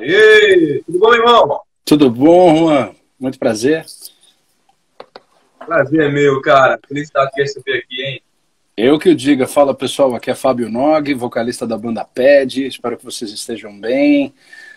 [0.00, 1.60] Aê, tudo bom, irmão?
[1.84, 2.94] Tudo bom, Juan?
[3.18, 3.84] Muito prazer.
[5.58, 6.80] Prazer meu, cara.
[6.88, 8.22] Feliz de estar aqui receber aqui, hein?
[8.78, 9.46] Eu que o diga.
[9.46, 10.14] Fala, pessoal.
[10.14, 12.66] Aqui é Fábio Nog, vocalista da banda PED.
[12.66, 14.32] Espero que vocês estejam bem,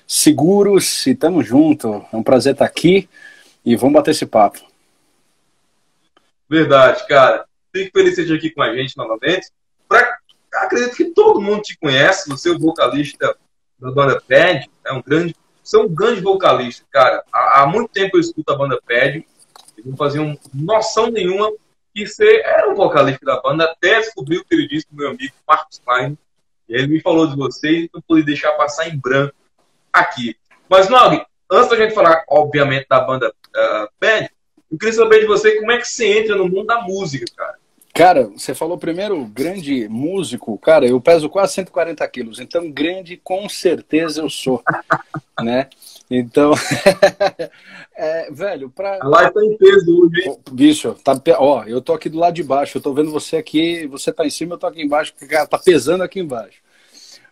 [0.06, 2.06] seguros e tamo junto.
[2.12, 3.08] É um prazer estar aqui
[3.66, 4.60] e vamos bater esse papo.
[6.50, 7.46] Verdade, cara.
[7.74, 9.48] Fico feliz de esteja aqui com a gente novamente.
[9.88, 10.18] Pra...
[10.54, 13.34] Acredito que todo mundo te conhece, você é o vocalista
[13.84, 17.24] da banda PED, é um grande, você é um grande vocalista, cara.
[17.32, 19.28] Há, há muito tempo eu escuto a banda PED,
[19.78, 20.22] eu não fazia
[20.54, 21.52] noção nenhuma
[21.94, 25.10] que você era um vocalista da banda, até descobri o que ele disse do meu
[25.10, 26.18] amigo Marcos Klein.
[26.68, 29.36] E ele me falou de vocês, não pude deixar passar em branco
[29.92, 30.36] aqui.
[30.70, 34.30] Mas, Nog, antes da gente falar, obviamente, da banda uh,
[34.72, 37.60] eu queria saber de você como é que você entra no mundo da música, cara.
[37.94, 40.58] Cara, você falou primeiro grande músico.
[40.58, 44.64] Cara, eu peso quase 140 quilos, então grande com certeza eu sou,
[45.40, 45.70] né?
[46.10, 46.54] Então,
[47.96, 48.98] é, velho, pra...
[49.00, 50.38] A live tá em peso hoje, hein?
[50.52, 53.86] Bicho, tá, ó, eu tô aqui do lado de baixo, eu tô vendo você aqui,
[53.86, 56.64] você tá em cima, eu tô aqui embaixo, cara, tá pesando aqui embaixo.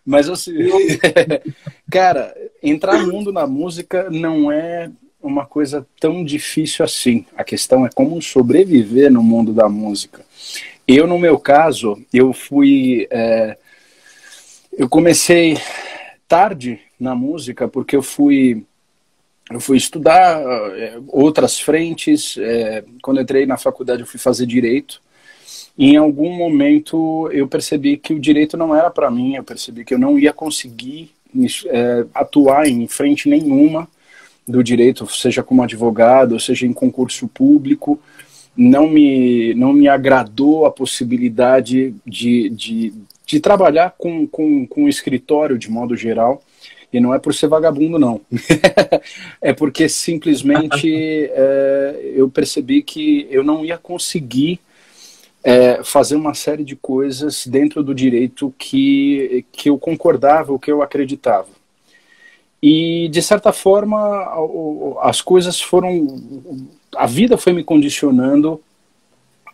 [0.06, 0.52] Mas assim,
[1.90, 4.90] cara, entrar no mundo na música não é
[5.22, 7.24] uma coisa tão difícil assim.
[7.36, 10.24] A questão é como sobreviver no mundo da música.
[10.86, 13.06] Eu, no meu caso, eu fui.
[13.10, 13.56] É,
[14.76, 15.56] eu comecei
[16.26, 18.64] tarde na música porque eu fui.
[19.50, 20.40] Eu fui estudar
[20.76, 22.36] é, outras frentes.
[22.38, 25.00] É, quando entrei na faculdade, eu fui fazer direito.
[25.78, 29.36] Em algum momento eu percebi que o direito não era para mim.
[29.36, 31.10] Eu percebi que eu não ia conseguir
[31.66, 33.88] é, atuar em frente nenhuma
[34.46, 38.00] do direito, seja como advogado, seja em concurso público,
[38.56, 42.92] não me, não me agradou a possibilidade de, de,
[43.26, 46.42] de trabalhar com, com, com o escritório de modo geral.
[46.92, 48.20] E não é por ser vagabundo, não.
[49.40, 54.60] é porque simplesmente é, eu percebi que eu não ia conseguir
[55.42, 60.70] é, fazer uma série de coisas dentro do direito que, que eu concordava, o que
[60.70, 61.48] eu acreditava.
[62.62, 63.98] E, de certa forma,
[65.00, 66.22] as coisas foram.
[66.94, 68.62] A vida foi me condicionando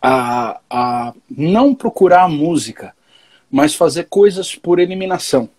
[0.01, 2.93] a, a não procurar a música,
[3.49, 5.49] mas fazer coisas por eliminação.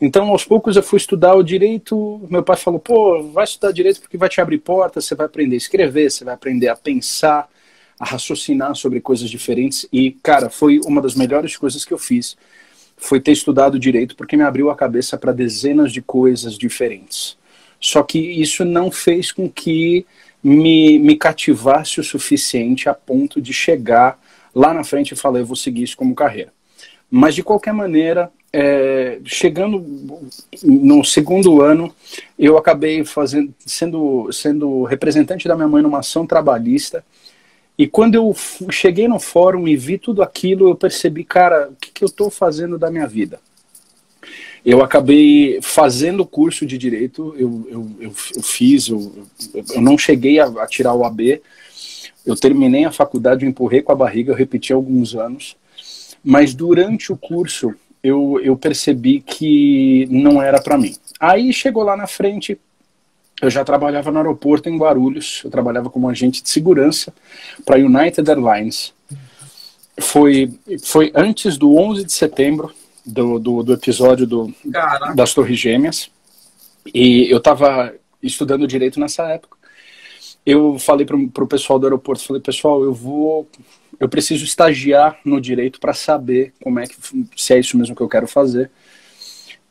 [0.00, 2.26] Então, aos poucos, eu fui estudar o direito.
[2.30, 5.56] Meu pai falou: pô, vai estudar direito porque vai te abrir portas, você vai aprender
[5.56, 7.48] a escrever, você vai aprender a pensar,
[7.98, 9.86] a raciocinar sobre coisas diferentes.
[9.92, 12.36] E, cara, foi uma das melhores coisas que eu fiz
[13.00, 17.36] foi ter estudado direito, porque me abriu a cabeça para dezenas de coisas diferentes.
[17.80, 20.06] Só que isso não fez com que
[20.42, 24.20] me, me cativasse o suficiente a ponto de chegar
[24.54, 26.52] lá na frente e falar, eu vou seguir isso como carreira.
[27.10, 29.84] Mas, de qualquer maneira, é, chegando
[30.62, 31.94] no segundo ano,
[32.38, 37.04] eu acabei fazendo, sendo, sendo representante da minha mãe numa ação trabalhista
[37.80, 38.36] e quando eu
[38.70, 42.28] cheguei no fórum e vi tudo aquilo, eu percebi, cara, o que, que eu estou
[42.28, 43.40] fazendo da minha vida?
[44.62, 49.26] Eu acabei fazendo curso de direito, eu, eu, eu, eu fiz, eu,
[49.72, 51.40] eu não cheguei a, a tirar o AB,
[52.26, 55.56] eu terminei a faculdade, eu empurrei com a barriga, eu repeti alguns anos,
[56.22, 57.74] mas durante o curso
[58.04, 60.94] eu, eu percebi que não era para mim.
[61.18, 62.60] Aí chegou lá na frente,
[63.40, 67.12] eu já trabalhava no aeroporto em Guarulhos, eu trabalhava como agente de segurança
[67.64, 68.92] para a United Airlines.
[69.98, 70.52] Foi,
[70.82, 72.72] foi antes do 11 de setembro,
[73.04, 74.54] do, do, do episódio do,
[75.14, 76.10] das Torres Gêmeas,
[76.94, 79.58] e eu estava estudando direito nessa época.
[80.44, 83.48] Eu falei para o pessoal do aeroporto, falei, pessoal, eu vou,
[83.98, 86.96] eu preciso estagiar no direito para saber como é que,
[87.36, 88.70] se é isso mesmo que eu quero fazer.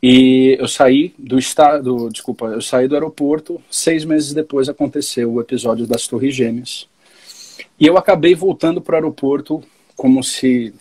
[0.02, 5.42] E eu saí do estado, desculpa, eu saí do aeroporto, seis meses depois aconteceu o
[5.42, 6.88] episódio das Torres Gêmeas.
[7.78, 9.62] E eu acabei voltando para o aeroporto
[9.96, 10.74] como se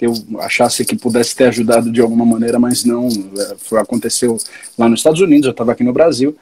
[0.00, 3.08] eu achasse que pudesse ter ajudado de alguma maneira, mas não.
[3.08, 4.36] É, foi, aconteceu
[4.76, 6.36] lá nos Estados Unidos, eu estava aqui no Brasil.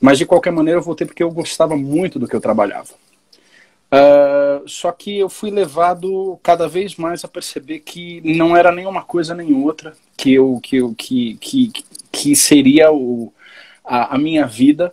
[0.00, 2.88] Mas de qualquer maneira eu voltei porque eu gostava muito do que eu trabalhava.
[3.90, 9.02] Uh, só que eu fui levado cada vez mais a perceber que não era nenhuma
[9.02, 11.72] coisa nem outra que eu que eu, que, que,
[12.12, 13.32] que seria o,
[13.82, 14.92] a, a minha vida.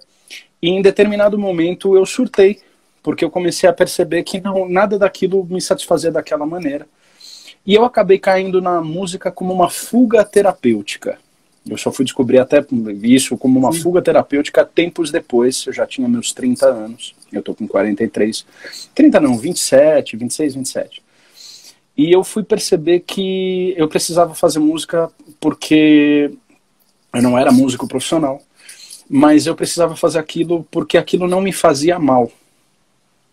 [0.62, 2.62] E em determinado momento eu surtei
[3.04, 6.88] porque eu comecei a perceber que não nada daquilo me satisfazia daquela maneira.
[7.66, 11.20] E eu acabei caindo na música como uma fuga terapêutica
[11.68, 12.64] eu só fui descobrir até
[13.02, 15.66] isso como uma fuga terapêutica tempos depois.
[15.66, 17.16] Eu já tinha meus 30 anos.
[17.34, 18.46] Eu tô com 43.
[18.94, 21.04] 30 não, 27, 26, 27.
[21.98, 25.10] E eu fui perceber que eu precisava fazer música
[25.40, 26.32] porque
[27.14, 28.42] eu não era músico profissional.
[29.10, 32.32] mas eu precisava fazer aquilo porque aquilo não me fazia mal.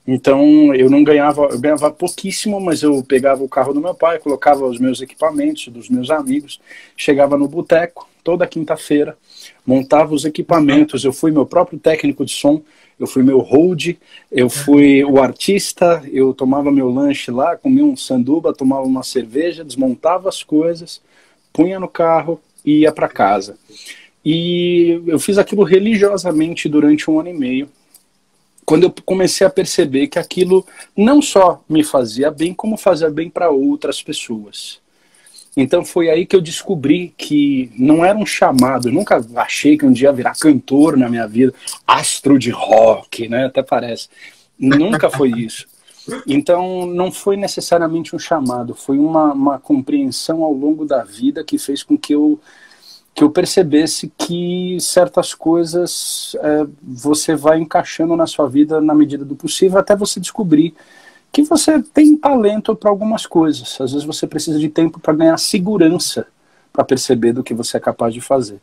[0.06, 4.18] Então eu não ganhava, eu ganhava pouquíssimo, mas eu pegava o carro do meu pai,
[4.18, 6.60] colocava os meus equipamentos dos meus amigos,
[6.96, 9.16] chegava no boteco toda quinta-feira,
[9.66, 12.62] montava os equipamentos, eu fui meu próprio técnico de som,
[12.98, 13.96] eu fui meu hold,
[14.30, 19.64] eu fui o artista, eu tomava meu lanche lá, comia um sanduba, tomava uma cerveja,
[19.64, 21.00] desmontava as coisas,
[21.52, 23.56] punha no carro e ia para casa.
[24.24, 27.68] E eu fiz aquilo religiosamente durante um ano e meio
[28.64, 30.66] quando eu comecei a perceber que aquilo
[30.96, 34.80] não só me fazia bem, como fazia bem para outras pessoas.
[35.56, 38.88] Então foi aí que eu descobri que não era um chamado.
[38.88, 41.52] Eu nunca achei que um dia ia virar cantor na minha vida,
[41.86, 43.46] astro de rock, né?
[43.46, 44.08] Até parece.
[44.58, 45.66] Nunca foi isso.
[46.26, 51.58] Então não foi necessariamente um chamado, foi uma, uma compreensão ao longo da vida que
[51.58, 52.40] fez com que eu
[53.14, 59.24] que eu percebesse que certas coisas é, você vai encaixando na sua vida na medida
[59.24, 60.74] do possível até você descobrir
[61.30, 63.80] que você tem talento para algumas coisas.
[63.80, 66.26] Às vezes você precisa de tempo para ganhar segurança
[66.72, 68.60] para perceber do que você é capaz de fazer.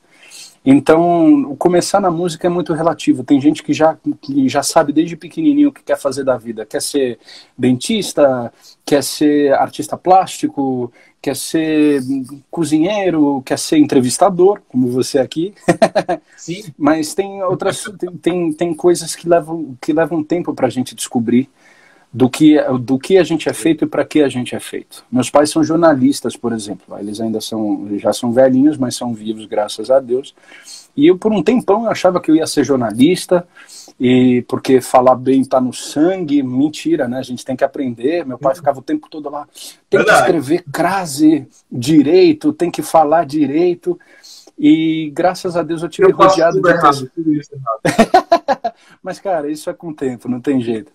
[0.71, 3.23] Então, começar na música é muito relativo.
[3.23, 6.63] Tem gente que já, que já sabe desde pequenininho o que quer fazer da vida.
[6.63, 7.17] Quer ser
[7.57, 8.53] dentista,
[8.85, 12.03] quer ser artista plástico, quer ser
[12.51, 15.55] cozinheiro, quer ser entrevistador, como você aqui.
[16.37, 16.65] Sim.
[16.77, 20.93] Mas tem outras, tem, tem, tem coisas que levam, que levam tempo para a gente
[20.93, 21.49] descobrir
[22.11, 25.05] do que, do que a gente é feito e para que a gente é feito.
[25.11, 26.97] Meus pais são jornalistas, por exemplo.
[26.97, 30.33] Eles ainda são, já são velhinhos, mas são vivos, graças a Deus.
[30.97, 33.47] E eu, por um tempão, eu achava que eu ia ser jornalista,
[33.99, 37.19] e porque falar bem está no sangue, mentira, né?
[37.19, 38.25] A gente tem que aprender.
[38.25, 39.47] Meu pai ficava o tempo todo lá,
[39.89, 43.99] tem que escrever crase direito, tem que falar direito.
[44.61, 48.73] E graças a Deus eu tive eu rodeado de errado, tudo isso errado.
[49.01, 50.91] Mas, cara, isso é com o tempo, não tem jeito.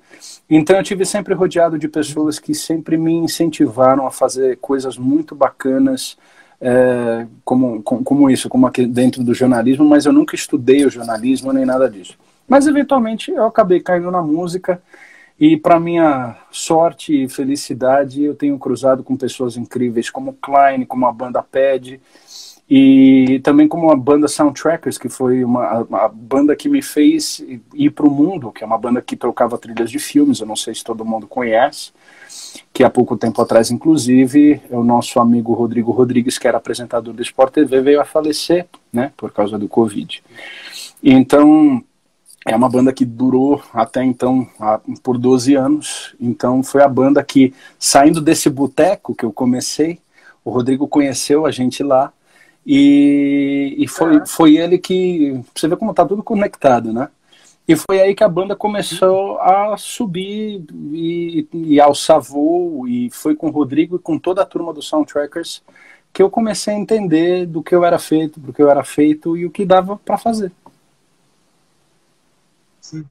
[0.50, 5.34] Então eu tive sempre rodeado de pessoas que sempre me incentivaram a fazer coisas muito
[5.34, 6.18] bacanas,
[6.60, 10.90] é, como, como, como, isso, como aqui dentro do jornalismo, mas eu nunca estudei o
[10.90, 12.18] jornalismo nem nada disso.
[12.46, 14.80] Mas eventualmente eu acabei caindo na música
[15.40, 21.06] e para minha sorte e felicidade eu tenho cruzado com pessoas incríveis como Klein, como
[21.06, 21.98] a banda Pad,
[22.68, 27.44] e também como a banda Soundtrackers, que foi uma a, banda que me fez
[27.74, 30.56] ir para o mundo, que é uma banda que trocava trilhas de filmes, eu não
[30.56, 31.92] sei se todo mundo conhece,
[32.72, 37.22] que há pouco tempo atrás, inclusive, o nosso amigo Rodrigo Rodrigues, que era apresentador do
[37.22, 40.22] Sport TV, veio a falecer, né, por causa do Covid.
[41.02, 41.84] Então,
[42.46, 44.46] é uma banda que durou até então
[45.02, 49.98] por 12 anos, então foi a banda que, saindo desse boteco que eu comecei,
[50.42, 52.12] o Rodrigo conheceu a gente lá,
[52.66, 54.26] e, e foi, é.
[54.26, 55.40] foi ele que.
[55.54, 57.08] Você vê como tá tudo conectado, né?
[57.66, 63.34] E foi aí que a banda começou a subir e, e alçar voo, e foi
[63.34, 65.62] com o Rodrigo e com toda a turma do Soundtrackers
[66.14, 69.36] que eu comecei a entender do que eu era feito, do que eu era feito
[69.36, 70.52] e o que dava para fazer.
[72.80, 73.04] Sim.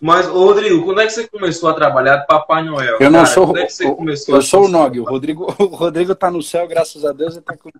[0.00, 2.98] Mas, Rodrigo, quando é que você começou a trabalhar de Papai Noel?
[3.00, 3.56] Eu não Cara, sou.
[3.56, 3.98] É eu,
[4.28, 5.00] eu sou o Nog.
[5.00, 7.70] O Rodrigo, o Rodrigo tá no céu, graças a Deus, tá com...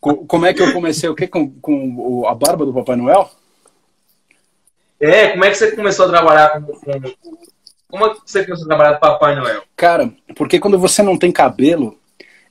[0.26, 1.08] Como é que eu comecei?
[1.08, 1.26] O quê?
[1.26, 3.30] Com, com a barba do Papai Noel?
[5.00, 6.62] É, como é que você começou a trabalhar com.
[6.62, 6.80] com...
[7.88, 9.62] Como é que você começou a trabalhar de Papai Noel?
[9.76, 11.98] Cara, porque quando você não tem cabelo,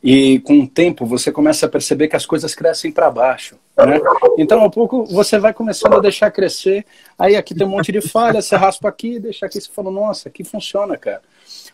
[0.04, 3.58] e com o tempo você começa a perceber que as coisas crescem para baixo.
[3.77, 4.00] Né?
[4.38, 6.86] Então, a pouco você vai começando a deixar crescer.
[7.20, 10.29] Aí aqui tem um monte de falha, você raspa aqui, deixa aqui, você fala, nossa,
[10.29, 11.22] aqui funciona, cara.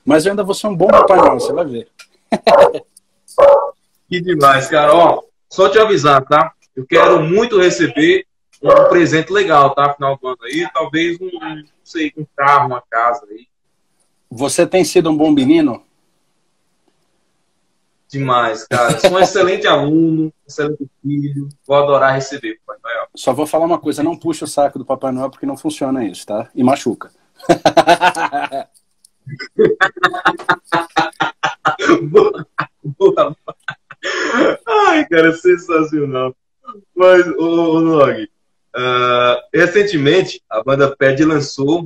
[0.03, 1.87] Mas eu ainda vou ser um bom Papai Noel, você vai ver.
[4.09, 4.93] que demais, cara.
[4.93, 6.51] Ó, só te avisar, tá?
[6.75, 8.25] Eu quero muito receber
[8.63, 9.93] um presente legal, tá?
[9.93, 10.67] Final do ano aí.
[10.73, 13.47] Talvez um, não sei, um carro, uma casa aí.
[14.29, 15.83] Você tem sido um bom menino?
[18.11, 18.99] Demais, cara.
[18.99, 21.47] Sou um excelente aluno, excelente filho.
[21.65, 23.07] Vou adorar receber, Papai Noel.
[23.15, 26.03] Só vou falar uma coisa: não puxa o saco do Papai Noel porque não funciona
[26.03, 26.49] isso, tá?
[26.53, 27.09] E machuca.
[34.67, 36.35] Ai, cara, sensacional.
[36.93, 38.29] Mas, ô, ô Nog, uh,
[39.53, 41.83] recentemente a banda Ped lançou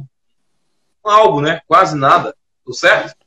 [1.06, 1.62] um álbum, né?
[1.68, 2.36] Quase nada.
[2.64, 3.25] Tudo certo?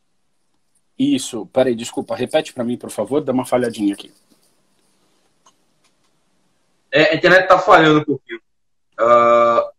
[0.99, 4.13] Isso, peraí, desculpa, repete para mim, por favor, dá uma falhadinha aqui.
[6.91, 8.41] É, a internet tá falhando um pouquinho.
[8.99, 9.71] Uh,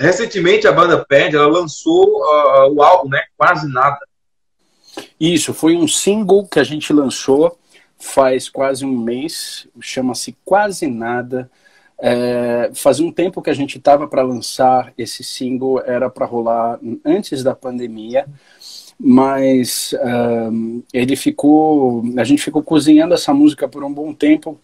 [0.00, 3.22] recentemente a banda Pad ela lançou uh, o álbum, né?
[3.36, 3.98] Quase nada.
[5.20, 7.58] Isso, foi um single que a gente lançou
[7.98, 11.50] faz quase um mês, chama-se Quase Nada.
[11.98, 16.78] É, fazia um tempo que a gente estava para lançar esse single, era para rolar
[17.04, 18.26] antes da pandemia,
[18.98, 19.94] mas
[20.50, 24.58] um, ele ficou, a gente ficou cozinhando essa música por um bom tempo,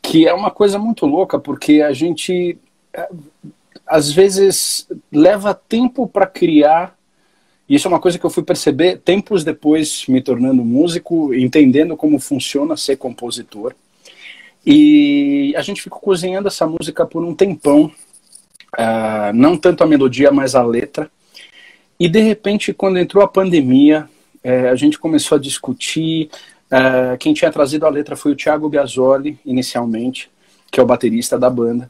[0.00, 2.58] que é uma coisa muito louca, porque a gente
[2.92, 3.08] é,
[3.86, 6.96] às vezes leva tempo para criar.
[7.68, 11.96] E isso é uma coisa que eu fui perceber tempos depois, me tornando músico, entendendo
[11.96, 13.74] como funciona ser compositor.
[14.64, 17.90] E a gente ficou cozinhando essa música por um tempão,
[18.78, 21.10] uh, não tanto a melodia, mas a letra.
[22.02, 24.08] E de repente, quando entrou a pandemia,
[24.44, 26.28] uh, a gente começou a discutir.
[26.66, 30.28] Uh, quem tinha trazido a letra foi o Thiago Biasoli, inicialmente,
[30.68, 31.88] que é o baterista da banda.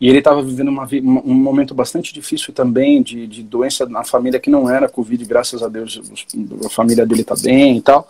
[0.00, 4.40] E ele estava vivendo uma, um momento bastante difícil também, de, de doença na família
[4.40, 6.02] que não era Covid, graças a Deus
[6.66, 8.08] a família dele está bem e tal.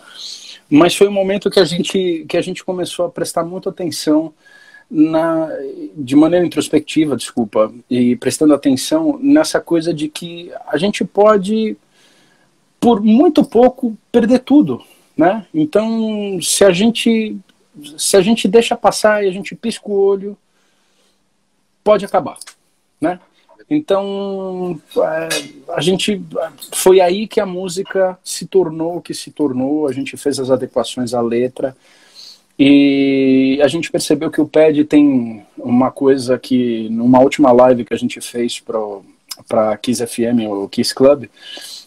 [0.71, 4.33] Mas foi um momento que a gente, que a gente começou a prestar muita atenção
[4.91, 5.49] na,
[5.97, 11.76] de maneira introspectiva, desculpa, e prestando atenção nessa coisa de que a gente pode,
[12.79, 14.83] por muito pouco, perder tudo,
[15.17, 15.47] né?
[15.53, 17.37] Então, se a gente
[17.99, 20.38] se a gente deixa passar e a gente pisca o olho,
[21.83, 22.38] pode acabar,
[23.00, 23.19] né?
[23.69, 25.29] Então, é,
[25.73, 26.23] a gente
[26.73, 30.50] foi aí que a música se tornou o que se tornou, a gente fez as
[30.50, 31.75] adequações à letra
[32.59, 37.95] e a gente percebeu que o PED tem uma coisa que numa última live que
[37.95, 38.63] a gente fez
[39.49, 41.27] para Kiss FM, o Kiss Club,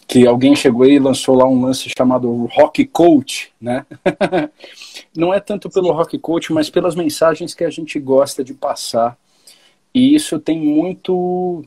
[0.06, 3.86] que alguém chegou e lançou lá um lance chamado Rock Coach, né?
[5.16, 9.16] Não é tanto pelo Rock Coach, mas pelas mensagens que a gente gosta de passar
[9.94, 11.64] e isso tem muito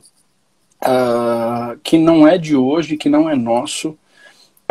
[0.82, 3.98] uh, que não é de hoje, que não é nosso.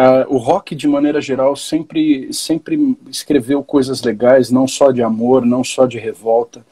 [0.02, 5.46] Uh, o rock, de maneira geral, sempre, sempre escreveu coisas legais, não só de amor,
[5.46, 6.66] não só de revolta,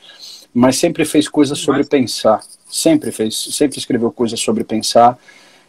[0.52, 1.90] mas sempre fez coisas sobre mas...
[1.90, 2.42] pensar.
[2.68, 5.16] Sempre fez, sempre escreveu coisas sobre pensar.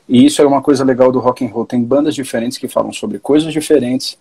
[0.09, 1.67] E isso é uma coisa legal do rock and roll.
[1.67, 4.17] Tem bandas diferentes que falam sobre coisas diferentes,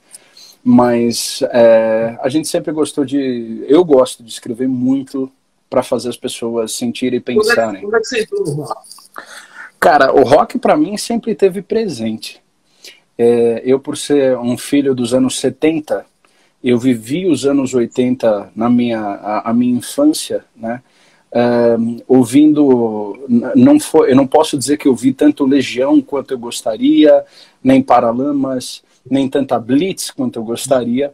[0.62, 3.63] mas é, a gente sempre gostou de.
[3.69, 5.31] Eu gosto de escrever muito
[5.69, 7.81] para fazer as pessoas sentirem e pensarem.
[7.81, 8.89] Como é, como é que você entrou no rock?
[9.79, 12.41] Cara, o rock para mim sempre teve presente.
[13.22, 16.06] É, eu, por ser um filho dos anos 70,
[16.64, 20.82] eu vivi os anos 80 na minha, a, a minha infância, né?
[21.32, 23.20] Um, ouvindo,
[23.56, 27.24] não foi, eu não posso dizer que eu vi tanto Legião quanto eu gostaria,
[27.64, 31.14] nem Paralamas, nem tanta Blitz quanto eu gostaria,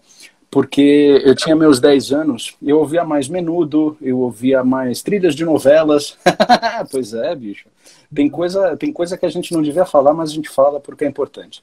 [0.56, 5.44] porque eu tinha meus 10 anos, eu ouvia mais menudo, eu ouvia mais trilhas de
[5.44, 6.18] novelas.
[6.90, 7.68] pois é, bicho.
[8.16, 11.04] Tem coisa, tem coisa que a gente não devia falar, mas a gente fala porque
[11.04, 11.62] é importante.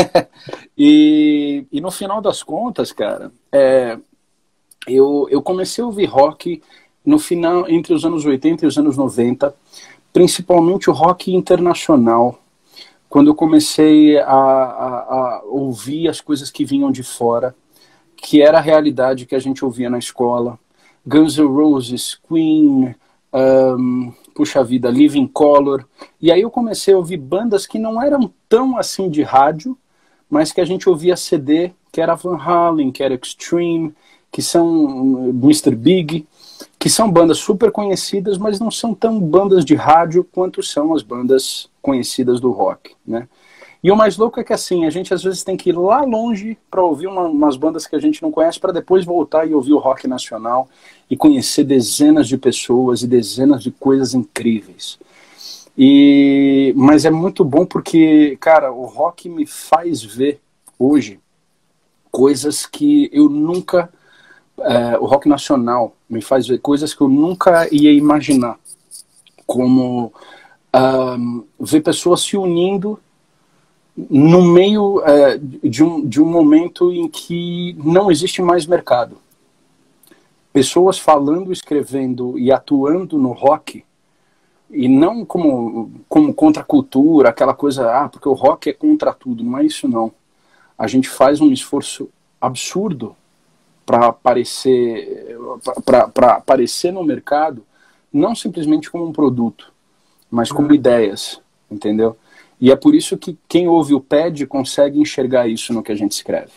[0.78, 3.98] e, e no final das contas, cara, é,
[4.86, 6.62] eu, eu comecei a ouvir rock
[7.04, 9.54] no final, entre os anos 80 e os anos 90,
[10.14, 12.40] principalmente o rock internacional.
[13.06, 14.98] Quando eu comecei a, a,
[15.36, 17.54] a ouvir as coisas que vinham de fora,
[18.20, 20.58] que era a realidade que a gente ouvia na escola.
[21.06, 22.94] Guns N' Roses, Queen,
[23.32, 25.84] um, puxa vida, Living Color.
[26.20, 29.76] E aí eu comecei a ouvir bandas que não eram tão assim de rádio,
[30.28, 33.94] mas que a gente ouvia CD, que era Van Halen, que era Extreme,
[34.30, 35.74] que são Mr.
[35.74, 36.26] Big,
[36.78, 41.02] que são bandas super conhecidas, mas não são tão bandas de rádio quanto são as
[41.02, 43.28] bandas conhecidas do rock, né?
[43.82, 46.02] E o mais louco é que assim, a gente às vezes tem que ir lá
[46.02, 49.54] longe para ouvir uma, umas bandas que a gente não conhece para depois voltar e
[49.54, 50.68] ouvir o rock nacional
[51.08, 54.98] e conhecer dezenas de pessoas e dezenas de coisas incríveis.
[55.76, 60.40] E mas é muito bom porque, cara, o rock me faz ver
[60.76, 61.20] hoje
[62.10, 63.88] coisas que eu nunca
[64.60, 68.58] é, o rock nacional me faz ver coisas que eu nunca ia imaginar,
[69.46, 70.12] como
[70.74, 72.98] um, ver pessoas se unindo
[74.08, 79.16] no meio é, de, um, de um momento em que não existe mais mercado.
[80.52, 83.84] Pessoas falando, escrevendo e atuando no rock,
[84.70, 89.12] e não como, como contra a cultura, aquela coisa, ah, porque o rock é contra
[89.12, 90.12] tudo, não é isso não.
[90.76, 92.08] A gente faz um esforço
[92.40, 93.16] absurdo
[93.84, 95.36] para aparecer,
[95.84, 97.64] para aparecer no mercado,
[98.12, 99.72] não simplesmente como um produto,
[100.30, 100.74] mas como uhum.
[100.74, 101.40] ideias,
[101.70, 102.16] entendeu?
[102.60, 105.94] E é por isso que quem ouve o PED consegue enxergar isso no que a
[105.94, 106.52] gente escreve.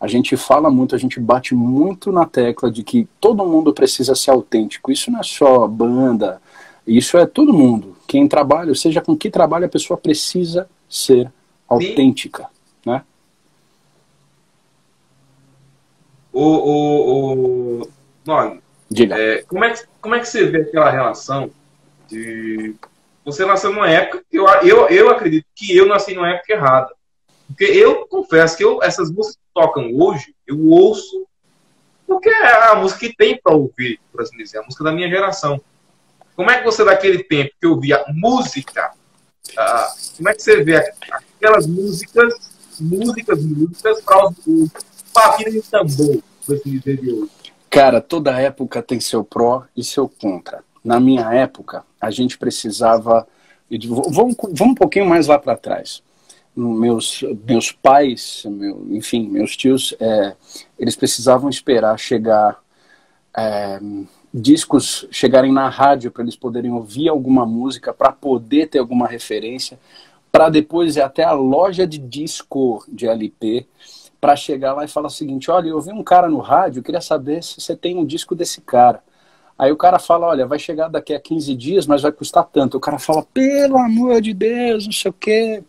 [0.00, 4.14] A gente fala muito, a gente bate muito na tecla de que todo mundo precisa
[4.14, 4.92] ser autêntico.
[4.92, 6.40] Isso não é só banda,
[6.86, 7.96] isso é todo mundo.
[8.06, 11.32] Quem trabalha, seja com que trabalha, a pessoa precisa ser
[11.68, 12.90] autêntica, Sim.
[12.90, 13.02] né?
[16.32, 17.88] O, o, o...
[18.26, 18.58] Não,
[18.90, 19.18] Diga.
[19.18, 21.50] É, como, é que, como é que você vê aquela relação
[22.08, 22.76] de.
[23.24, 26.92] Você nasceu numa época que eu, eu, eu acredito que eu nasci numa época errada.
[27.46, 31.26] Porque eu confesso que eu, essas músicas que tocam hoje, eu ouço
[32.06, 35.08] porque é a música que tem para ouvir, por assim dizer, a música da minha
[35.08, 35.60] geração.
[36.36, 38.92] Como é que você, daquele tempo que ouvia música,
[39.56, 40.76] ah, como é que você vê
[41.10, 42.34] aquelas músicas,
[42.80, 44.70] músicas, músicas para o
[45.12, 47.30] papinho de tambor, por assim dizer, de hoje?
[47.70, 50.62] Cara, toda época tem seu pró e seu contra.
[50.84, 53.26] Na minha época, a gente precisava.
[53.88, 56.02] Vamos, vamos um pouquinho mais lá para trás
[56.56, 60.36] meus, meus pais, meu, enfim, meus tios, é,
[60.78, 62.62] eles precisavam esperar chegar
[63.36, 63.80] é,
[64.32, 69.78] discos chegarem na rádio para eles poderem ouvir alguma música, para poder ter alguma referência,
[70.30, 73.66] para depois ir até a loja de disco de LP
[74.20, 77.00] para chegar lá e falar o seguinte: olha, eu vi um cara no rádio, queria
[77.00, 79.02] saber se você tem um disco desse cara.
[79.58, 82.76] Aí o cara fala, olha, vai chegar daqui a 15 dias, mas vai custar tanto.
[82.76, 85.62] O cara fala, pelo amor de Deus, não sei o quê.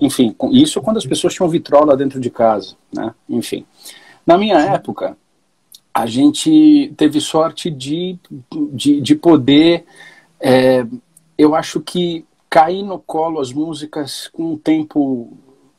[0.00, 3.14] Enfim, isso quando as pessoas tinham vitrola dentro de casa, né?
[3.28, 3.66] Enfim.
[4.26, 5.16] Na minha época,
[5.92, 8.18] a gente teve sorte de,
[8.72, 9.84] de, de poder,
[10.40, 10.86] é,
[11.36, 15.32] eu acho que cair no colo as músicas com um tempo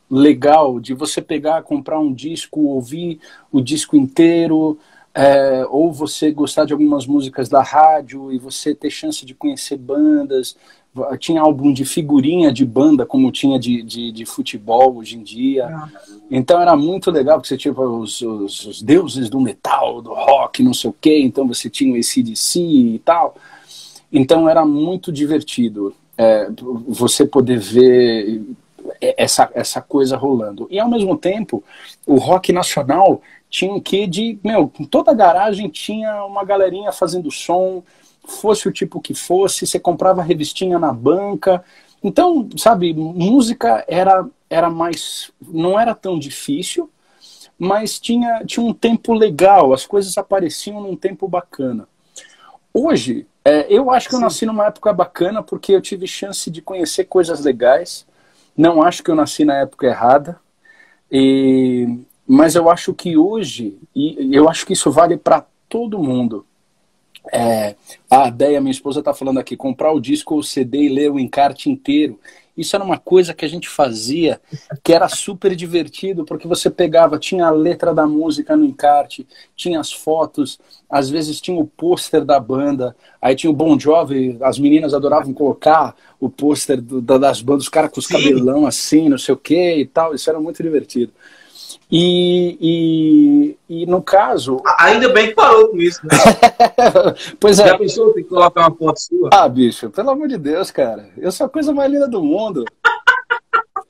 [0.10, 3.20] legal, de você pegar, comprar um disco, ouvir
[3.52, 4.78] o disco inteiro,
[5.16, 9.78] é, ou você gostar de algumas músicas da rádio e você ter chance de conhecer
[9.78, 10.58] bandas,
[11.18, 15.68] tinha álbum de figurinha de banda, como tinha de, de, de futebol hoje em dia.
[15.68, 15.90] Ah.
[16.30, 20.62] Então era muito legal, porque você tinha os, os, os, deuses do metal, do rock,
[20.62, 23.36] não sei o quê, então você tinha o ACDC e tal.
[24.12, 26.50] Então era muito divertido é,
[26.88, 28.42] você poder ver
[29.02, 30.68] essa, essa coisa rolando.
[30.70, 31.64] E ao mesmo tempo,
[32.06, 33.22] o rock nacional
[33.56, 34.38] tinha um quê de.
[34.44, 37.82] Meu, toda garagem tinha uma galerinha fazendo som
[38.28, 41.64] fosse o tipo que fosse, você comprava revistinha na banca.
[42.04, 45.32] Então, sabe, música era, era mais.
[45.42, 46.90] não era tão difícil,
[47.58, 51.88] mas tinha, tinha um tempo legal, as coisas apareciam num tempo bacana.
[52.74, 56.62] Hoje, é, eu acho que eu nasci numa época bacana porque eu tive chance de
[56.62, 58.06] conhecer coisas legais.
[58.58, 60.38] Não acho que eu nasci na época errada.
[61.10, 66.46] E, mas eu acho que hoje, e eu acho que isso vale para todo mundo.
[67.32, 67.76] É,
[68.10, 71.12] a Deia, minha esposa, está falando aqui, comprar o disco ou o CD e ler
[71.12, 72.20] o encarte inteiro.
[72.58, 74.40] Isso era uma coisa que a gente fazia
[74.82, 79.80] que era super divertido, porque você pegava, tinha a letra da música no encarte, tinha
[79.80, 80.58] as fotos,
[80.90, 85.34] às vezes tinha o pôster da banda, aí tinha o Bon Jovi, as meninas adoravam
[85.34, 89.76] colocar o pôster das bandas, os caras com os cabelão assim, não sei o que
[89.76, 91.12] e tal, isso era muito divertido.
[91.92, 92.58] E,
[93.70, 94.62] e, e, no caso.
[94.80, 96.18] Ainda bem que parou com isso, né?
[97.40, 97.68] pois é.
[97.68, 99.30] Já pensou tem que colocar uma foto sua?
[99.32, 101.10] Ah, bicho, pelo amor de Deus, cara.
[101.18, 102.66] Eu sou a coisa mais linda do mundo.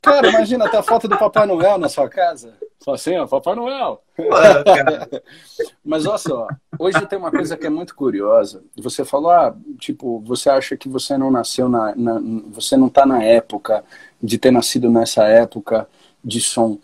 [0.02, 2.54] cara, imagina até a foto do Papai Noel na sua casa.
[2.86, 4.02] Só assim, ó, Papai Noel.
[5.84, 6.46] Mas olha só,
[6.78, 8.62] hoje tem uma coisa que é muito curiosa.
[8.76, 11.96] Você falou, ah, tipo, você acha que você não nasceu na.
[11.96, 13.82] na você não tá na época
[14.22, 15.88] de ter nascido nessa época
[16.22, 16.78] de som.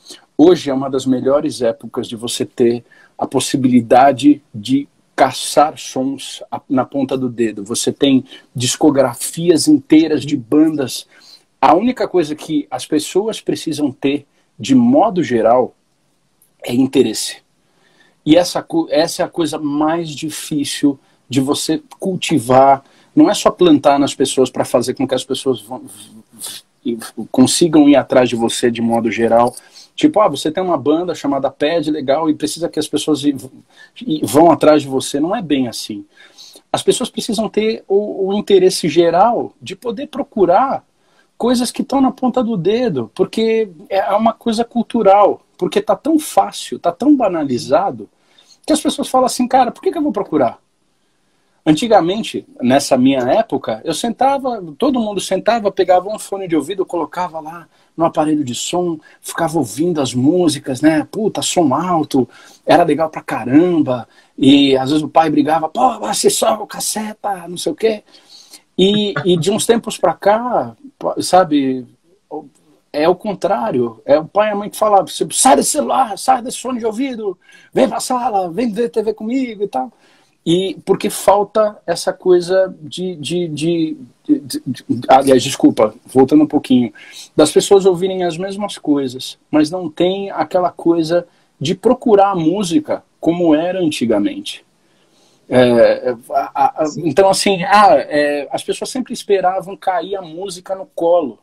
[0.44, 2.85] Hoje é uma das melhores épocas de você ter
[3.16, 7.62] a possibilidade de caçar sons na ponta do dedo.
[7.62, 11.07] Você tem discografias inteiras de bandas.
[11.61, 14.26] A única coisa que as pessoas precisam ter,
[14.59, 15.76] de modo geral,
[16.64, 17.37] é interesse.
[18.26, 22.83] E essa, essa é a coisa mais difícil de você cultivar.
[23.14, 25.83] Não é só plantar nas pessoas para fazer com que as pessoas vão,
[27.31, 29.55] consigam ir atrás de você de modo geral,
[30.02, 33.22] Tipo, ah, você tem uma banda chamada PED, legal, e precisa que as pessoas
[34.24, 35.20] vão atrás de você.
[35.20, 36.04] Não é bem assim.
[36.72, 40.84] As pessoas precisam ter o, o interesse geral de poder procurar
[41.38, 46.18] coisas que estão na ponta do dedo, porque é uma coisa cultural, porque está tão
[46.18, 48.10] fácil, está tão banalizado,
[48.66, 50.58] que as pessoas falam assim, cara, por que, que eu vou procurar?
[51.64, 57.38] Antigamente, nessa minha época, eu sentava, todo mundo sentava, pegava um fone de ouvido, colocava
[57.38, 61.07] lá no aparelho de som, ficava ouvindo as músicas, né?
[61.09, 62.29] Puta, som alto,
[62.66, 64.09] era legal pra caramba.
[64.37, 68.03] E às vezes o pai brigava, pô, o casseta, não sei o quê.
[68.77, 70.75] E, e de uns tempos pra cá,
[71.20, 71.87] sabe,
[72.92, 74.03] é o contrário.
[74.05, 76.87] É o pai e a mãe que falavam, sai desse celular, sai desse fone de
[76.87, 77.38] ouvido,
[77.72, 79.92] vem pra sala, vem ver TV comigo e tal.
[80.44, 84.66] E porque falta essa coisa de, de, de, de,
[85.09, 86.92] aliás, desculpa, voltando um pouquinho,
[87.37, 91.26] das pessoas ouvirem as mesmas coisas, mas não tem aquela coisa
[91.61, 94.64] de procurar a música como era antigamente.
[95.48, 100.87] É, a, a, então, assim, ah, é, as pessoas sempre esperavam cair a música no
[100.87, 101.38] colo.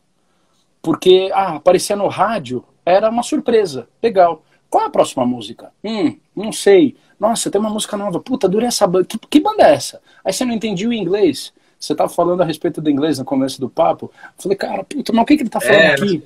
[0.82, 3.88] Porque, ah, aparecia no rádio, era uma surpresa.
[4.02, 4.44] Legal.
[4.70, 5.72] Qual é a próxima música?
[5.84, 6.96] Hum, não sei.
[7.20, 8.20] Nossa, tem uma música nova.
[8.20, 9.06] Puta, adorei essa banda.
[9.06, 10.02] Que, que banda é essa?
[10.24, 11.54] Aí você não entendia o inglês.
[11.80, 14.12] Você tava falando a respeito do inglês no começo do papo.
[14.38, 16.24] falei, cara, puta, mas o que, que ele tá falando é, aqui?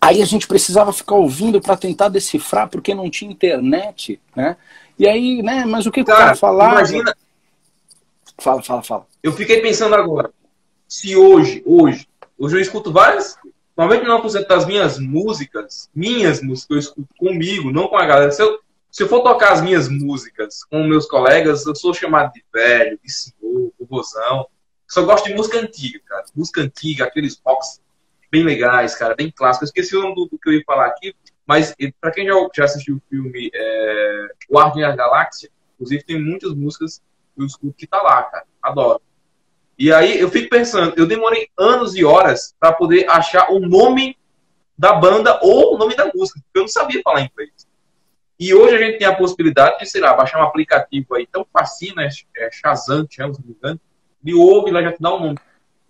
[0.00, 4.56] Aí a gente precisava ficar ouvindo para tentar decifrar, porque não tinha internet, né?
[4.98, 6.74] E aí, né, mas o que, cara, o cara falava?
[6.74, 7.16] Imagina.
[8.38, 9.06] Fala, fala, fala.
[9.22, 10.30] Eu fiquei pensando agora,
[10.86, 12.06] se hoje, hoje,
[12.38, 13.36] hoje eu escuto várias,
[13.76, 18.30] 99% das minhas músicas, minhas músicas, eu escuto comigo, não com a galera.
[18.30, 18.60] Se eu,
[18.96, 22.98] se eu for tocar as minhas músicas com meus colegas, eu sou chamado de velho,
[23.04, 24.46] de senhor, vozão.
[24.88, 26.24] Só gosto de música antiga, cara.
[26.34, 27.78] Música antiga, aqueles rocks
[28.32, 29.68] bem legais, cara, bem clássicos.
[29.68, 31.14] Eu esqueci o nome do, do que eu ia falar aqui,
[31.46, 37.02] mas para quem já, já assistiu o filme é, da Galáxia, inclusive tem muitas músicas
[37.34, 38.46] que eu escuto que tá lá, cara.
[38.62, 39.02] Adoro.
[39.78, 44.16] E aí eu fico pensando, eu demorei anos e horas para poder achar o nome
[44.78, 47.66] da banda ou o nome da música, porque eu não sabia falar inglês.
[48.38, 51.46] E hoje a gente tem a possibilidade de, sei lá, baixar um aplicativo aí tão
[51.50, 52.08] facinho, né?
[52.36, 53.80] É Shazam, não me engano.
[54.24, 55.38] E ouve lá já te dá um nome.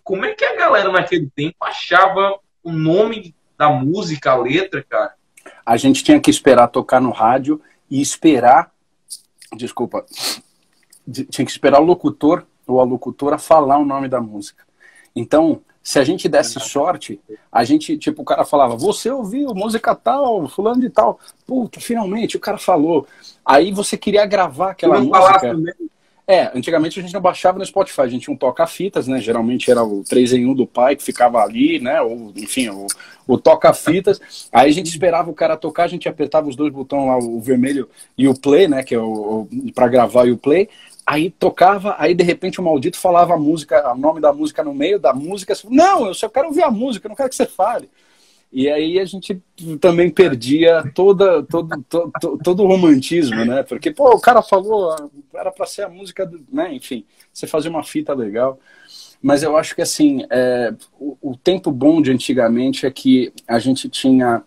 [0.05, 5.15] Como é que a galera naquele tempo achava o nome da música, a letra, cara?
[5.65, 8.71] A gente tinha que esperar tocar no rádio e esperar.
[9.57, 10.05] Desculpa.
[11.11, 14.66] Tinha que esperar o locutor ou a locutora falar o nome da música.
[15.17, 17.19] Então, se a gente desse sorte,
[17.51, 21.19] a gente, tipo, o cara falava, você ouviu música tal, fulano de tal.
[21.47, 23.07] Puta, finalmente o cara falou.
[23.45, 25.57] Aí você queria gravar aquela música.
[26.29, 29.21] É, antigamente a gente não baixava no Spotify, a gente tinha um toca-fitas, né?
[29.21, 32.01] Geralmente era o 3 em 1 do pai que ficava ali, né?
[32.01, 32.89] Ou, enfim, o,
[33.29, 34.49] o toca-fitas.
[34.51, 37.41] Aí a gente esperava o cara tocar, a gente apertava os dois botões lá, o
[37.41, 38.83] vermelho e o play, né?
[38.83, 40.69] Que é o, o para gravar e o play.
[41.07, 44.75] Aí tocava, aí de repente o maldito falava a música, o nome da música no
[44.75, 45.55] meio da música.
[45.71, 47.89] Não, eu só quero ouvir a música, não quero que você fale.
[48.53, 49.41] E aí a gente
[49.81, 53.63] também perdia toda, todo, todo, todo o romantismo, né?
[53.63, 54.97] Porque, pô, o cara falou,
[55.35, 56.75] era para ser a música, do, né?
[56.75, 58.59] Enfim, você fazia uma fita legal.
[59.23, 63.59] Mas eu acho que, assim, é, o, o, tempo bom de antigamente é que a
[63.59, 64.43] gente tinha...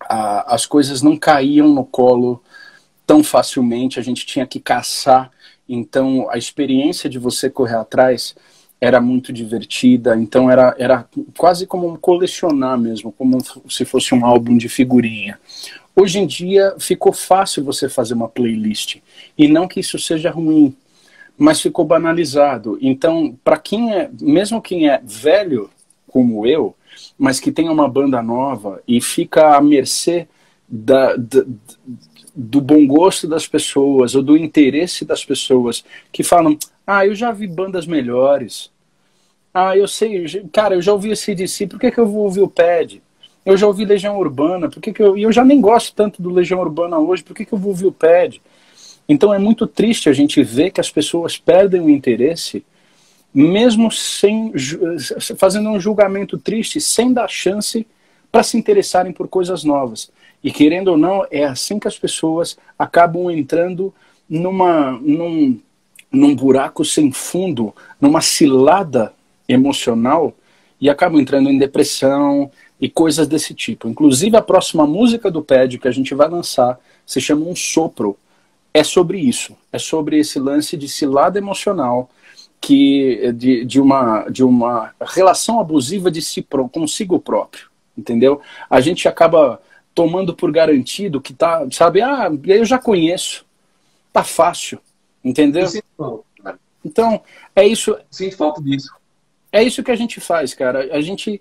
[0.00, 2.42] A, as coisas não caíam no colo
[3.06, 5.30] tão facilmente, a gente tinha que caçar
[5.68, 8.34] então a experiência de você correr atrás
[8.80, 13.38] era muito divertida, então era, era quase como um colecionar mesmo, como
[13.70, 15.38] se fosse um álbum de figurinha.
[15.94, 18.98] Hoje em dia ficou fácil você fazer uma playlist,
[19.36, 20.76] e não que isso seja ruim,
[21.38, 22.78] mas ficou banalizado.
[22.80, 25.70] Então, para quem é, mesmo quem é velho
[26.06, 26.74] como eu,
[27.18, 30.28] mas que tem uma banda nova e fica à mercê
[30.68, 31.44] da, da,
[32.36, 37.32] do bom gosto das pessoas ou do interesse das pessoas que falam: ah, eu já
[37.32, 38.70] vi bandas melhores.
[39.54, 42.42] Ah, eu sei, cara, eu já ouvi esse DC, por que, que eu vou ouvir
[42.42, 43.02] o PED?
[43.44, 45.16] Eu já ouvi Legião Urbana, por que, que eu.
[45.16, 47.70] E eu já nem gosto tanto do Legião Urbana hoje, por que, que eu vou
[47.70, 48.42] ouvir o PED?
[49.08, 52.66] Então é muito triste a gente ver que as pessoas perdem o interesse,
[53.32, 54.52] mesmo sem
[55.38, 57.86] fazendo um julgamento triste, sem dar chance
[58.30, 60.10] para se interessarem por coisas novas.
[60.46, 63.92] E querendo ou não, é assim que as pessoas acabam entrando
[64.30, 65.58] numa, num,
[66.08, 69.12] num buraco sem fundo, numa cilada
[69.48, 70.32] emocional
[70.80, 72.48] e acabam entrando em depressão
[72.80, 73.88] e coisas desse tipo.
[73.88, 78.16] Inclusive, a próxima música do PED que a gente vai lançar se chama Um Sopro.
[78.72, 79.56] É sobre isso.
[79.72, 82.08] É sobre esse lance de cilada emocional
[82.60, 87.66] que de, de, uma, de uma relação abusiva de si consigo próprio.
[87.98, 88.40] Entendeu?
[88.70, 89.60] A gente acaba
[89.96, 93.46] tomando por garantido que tá, sabe, ah, eu já conheço,
[94.12, 94.78] tá fácil,
[95.24, 95.66] entendeu?
[96.84, 97.22] Então,
[97.56, 97.96] é isso.
[98.10, 98.90] Sinto falta disso.
[99.50, 100.94] É isso que a gente faz, cara.
[100.94, 101.40] A gente,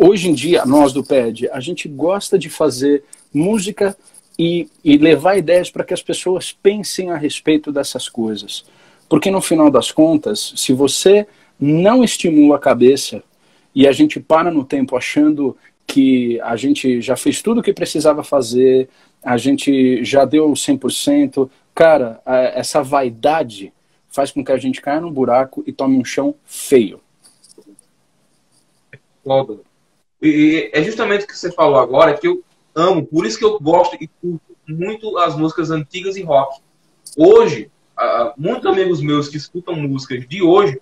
[0.00, 3.94] hoje em dia, nós do PED, a gente gosta de fazer música
[4.38, 8.64] e, e levar ideias para que as pessoas pensem a respeito dessas coisas.
[9.10, 11.26] Porque no final das contas, se você
[11.60, 13.22] não estimula a cabeça
[13.74, 15.54] e a gente para no tempo achando
[15.86, 18.88] que a gente já fez tudo o que precisava fazer,
[19.22, 21.48] a gente já deu 100%.
[21.74, 22.20] Cara,
[22.54, 23.72] essa vaidade
[24.08, 27.00] faz com que a gente caia num buraco e tome um chão feio.
[30.22, 32.42] E é justamente o que você falou agora que eu
[32.74, 36.60] amo, por isso que eu gosto e curto muito as músicas antigas e rock.
[37.16, 37.70] Hoje,
[38.36, 40.80] muitos amigos meus que escutam músicas de hoje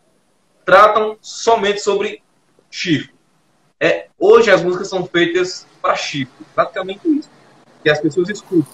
[0.64, 2.22] tratam somente sobre
[2.70, 3.11] chifre
[3.82, 7.28] é, hoje as músicas são feitas para chifre, praticamente isso.
[7.82, 8.72] Que as pessoas escutam.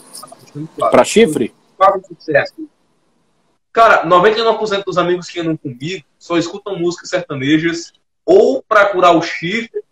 [0.77, 0.93] Claro.
[0.93, 1.55] Para chifre?
[1.79, 2.69] Fazem sucesso.
[3.73, 9.23] Cara, 99% dos amigos que andam comigo só escutam músicas sertanejas ou para curar o
[9.23, 9.83] chifre,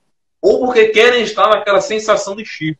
[0.42, 2.78] ou porque querem estar naquela sensação de chifre.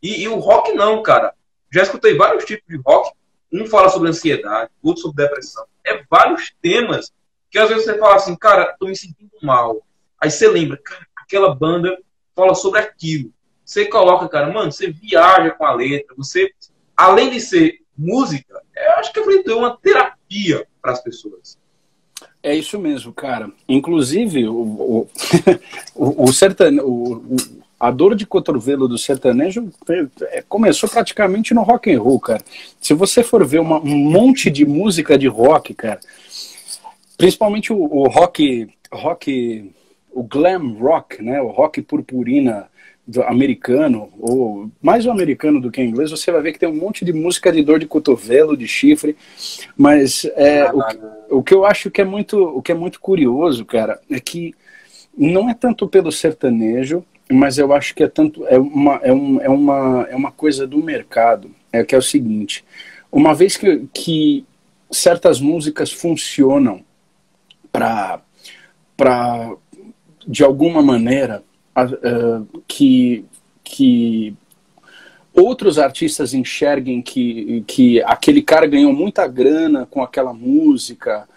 [0.00, 1.34] E, e, o rock não, cara.
[1.72, 3.10] Já escutei vários tipos de rock.
[3.52, 5.64] Um fala sobre ansiedade, outro sobre depressão.
[5.84, 7.12] É vários temas
[7.50, 9.82] que às vezes você fala assim, cara, tô me sentindo mal.
[10.20, 11.96] Aí você lembra, cara, aquela banda
[12.34, 13.30] fala sobre aquilo.
[13.64, 16.50] Você coloca, cara, mano, você viaja com a letra, você,
[16.96, 21.56] além de ser música, eu acho que é uma terapia para as pessoas.
[22.42, 23.50] É isso mesmo, cara.
[23.68, 25.08] Inclusive, o, o,
[25.94, 26.30] o, o,
[26.82, 27.36] o,
[27.78, 29.70] a dor de cotovelo do sertanejo
[30.22, 32.42] é, começou praticamente no rock and roll, cara.
[32.80, 36.00] Se você for ver uma, um monte de música de rock, cara,
[37.16, 39.70] principalmente o, o rock, rock,
[40.12, 42.68] o glam rock, né, o rock purpurina
[43.26, 46.76] americano, ou mais o americano do que o inglês, você vai ver que tem um
[46.76, 49.16] monte de música de dor de cotovelo, de chifre,
[49.76, 53.64] mas é, o, o que eu acho que é muito, o que é muito curioso,
[53.64, 54.54] cara, é que
[55.16, 59.40] não é tanto pelo sertanejo, mas eu acho que é tanto é uma, é, um,
[59.40, 62.64] é uma, é uma coisa do mercado, é que é o seguinte,
[63.10, 64.44] uma vez que, que
[64.90, 66.84] certas músicas funcionam
[67.72, 68.20] para
[68.96, 69.54] para
[70.30, 71.42] de alguma maneira
[71.76, 73.24] uh, que
[73.64, 74.34] que
[75.34, 81.28] outros artistas enxerguem que, que aquele cara ganhou muita grana com aquela música,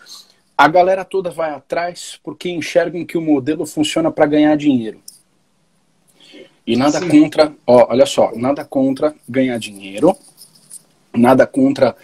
[0.57, 4.99] a galera toda vai atrás porque enxergam que o modelo funciona para ganhar dinheiro.
[6.65, 7.09] E nada Sim.
[7.09, 10.15] contra, ó, olha só, nada contra ganhar dinheiro,
[11.13, 11.95] nada contra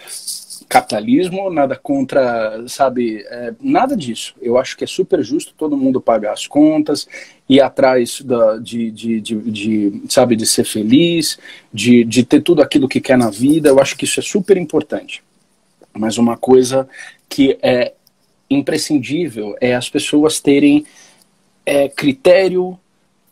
[0.69, 4.35] capitalismo, nada contra, sabe, é, nada disso.
[4.39, 7.07] Eu acho que é super justo todo mundo pagar as contas,
[7.49, 11.39] ir atrás da, de, de, de, de, sabe, de ser feliz,
[11.73, 13.69] de, de ter tudo aquilo que quer na vida.
[13.69, 15.23] Eu acho que isso é super importante.
[15.91, 16.87] Mas uma coisa
[17.27, 17.93] que é
[18.47, 20.85] imprescindível é as pessoas terem
[21.65, 22.79] é, critério,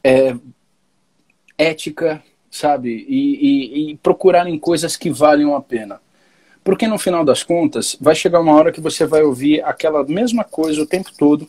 [0.03, 0.35] é,
[1.55, 3.05] ética, sabe?
[3.07, 6.01] E, e, e procurarem coisas que valham a pena.
[6.67, 10.43] Porque no final das contas, vai chegar uma hora que você vai ouvir aquela mesma
[10.43, 11.47] coisa o tempo todo,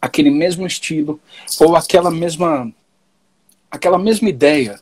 [0.00, 1.20] aquele mesmo estilo,
[1.60, 2.68] ou aquela mesma,
[3.70, 4.80] aquela mesma ideia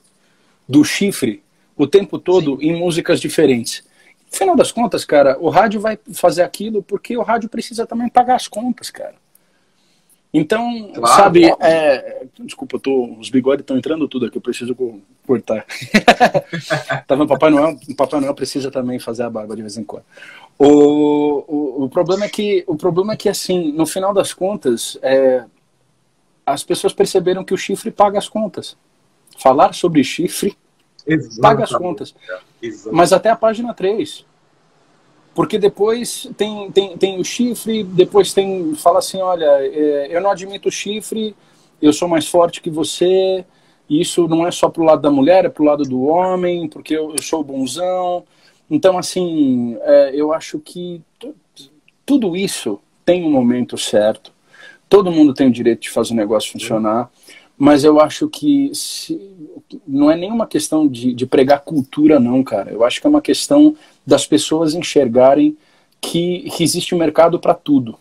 [0.67, 1.43] do chifre
[1.77, 2.69] o tempo todo Sim.
[2.69, 3.85] em músicas diferentes.
[4.33, 8.09] No final das contas, cara, o rádio vai fazer aquilo porque o rádio precisa também
[8.09, 9.17] pagar as contas, cara.
[10.33, 14.77] Então, claro, sabe, é, desculpa, tô, os bigodes estão entrando tudo aqui, eu preciso
[15.27, 15.67] cortar.
[17.07, 17.27] tá vendo?
[17.27, 20.05] Papai Noel, Papai Noel precisa também fazer a barba de vez em quando.
[20.57, 24.97] O, o, o, problema é que, o problema é que, assim, no final das contas,
[25.03, 25.45] é,
[26.47, 28.77] as pessoas perceberam que o chifre paga as contas.
[29.37, 30.57] Falar sobre chifre
[31.07, 31.41] Exatamente.
[31.41, 32.15] paga as contas.
[32.63, 32.97] Exatamente.
[32.97, 34.25] Mas até a página 3.
[35.35, 38.75] Porque depois tem, tem, tem o chifre, depois tem.
[38.75, 41.35] Fala assim: olha, é, eu não admito o chifre,
[41.81, 43.45] eu sou mais forte que você.
[43.89, 47.13] Isso não é só pro lado da mulher, é pro lado do homem, porque eu,
[47.13, 48.25] eu sou bonzão.
[48.71, 51.03] Então, assim, é, eu acho que
[52.07, 54.33] tudo isso tem um momento certo.
[54.89, 57.11] Todo mundo tem o direito de fazer o negócio funcionar.
[57.63, 59.21] Mas eu acho que se,
[59.87, 62.71] não é nenhuma questão de, de pregar cultura, não, cara.
[62.71, 65.55] Eu acho que é uma questão das pessoas enxergarem
[66.01, 67.99] que, que existe um mercado para tudo.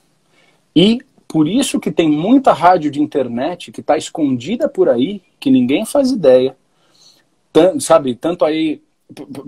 [0.74, 5.52] E por isso que tem muita rádio de internet que está escondida por aí, que
[5.52, 6.56] ninguém faz ideia.
[7.52, 8.82] Tanto, sabe, tanto aí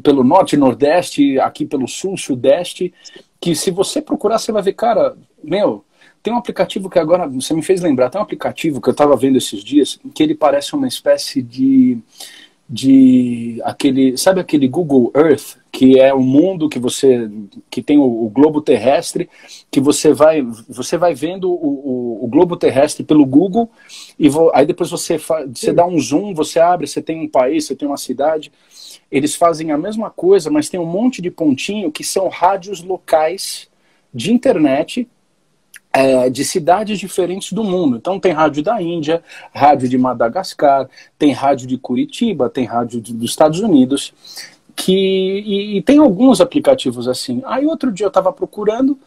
[0.03, 2.93] pelo norte, nordeste, aqui pelo sul, sudeste,
[3.39, 5.85] que se você procurar, você vai ver, cara, meu,
[6.21, 9.15] tem um aplicativo que agora você me fez lembrar, tem um aplicativo que eu estava
[9.15, 11.99] vendo esses dias, que ele parece uma espécie de
[12.73, 17.29] de aquele, sabe aquele Google Earth, que é o mundo que você
[17.69, 19.29] que tem o, o globo terrestre,
[19.69, 23.69] que você vai você vai vendo o, o, o globo terrestre pelo Google
[24.17, 27.27] e vo, aí depois você fa, você dá um zoom, você abre, você tem um
[27.27, 28.53] país, você tem uma cidade.
[29.11, 33.69] Eles fazem a mesma coisa, mas tem um monte de pontinho que são rádios locais
[34.13, 35.09] de internet
[35.93, 37.97] é, de cidades diferentes do mundo.
[37.97, 39.23] Então tem rádio da Índia,
[39.53, 44.13] rádio de Madagascar, tem rádio de Curitiba, tem rádio de, dos Estados Unidos,
[44.75, 44.93] que
[45.45, 47.41] e, e, tem alguns aplicativos assim.
[47.45, 48.97] Aí outro dia eu estava procurando,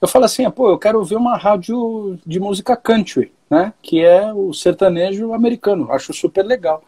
[0.00, 3.72] eu falei assim, pô, eu quero ouvir uma rádio de música country, né?
[3.82, 5.92] Que é o sertanejo americano.
[5.92, 6.82] Acho super legal.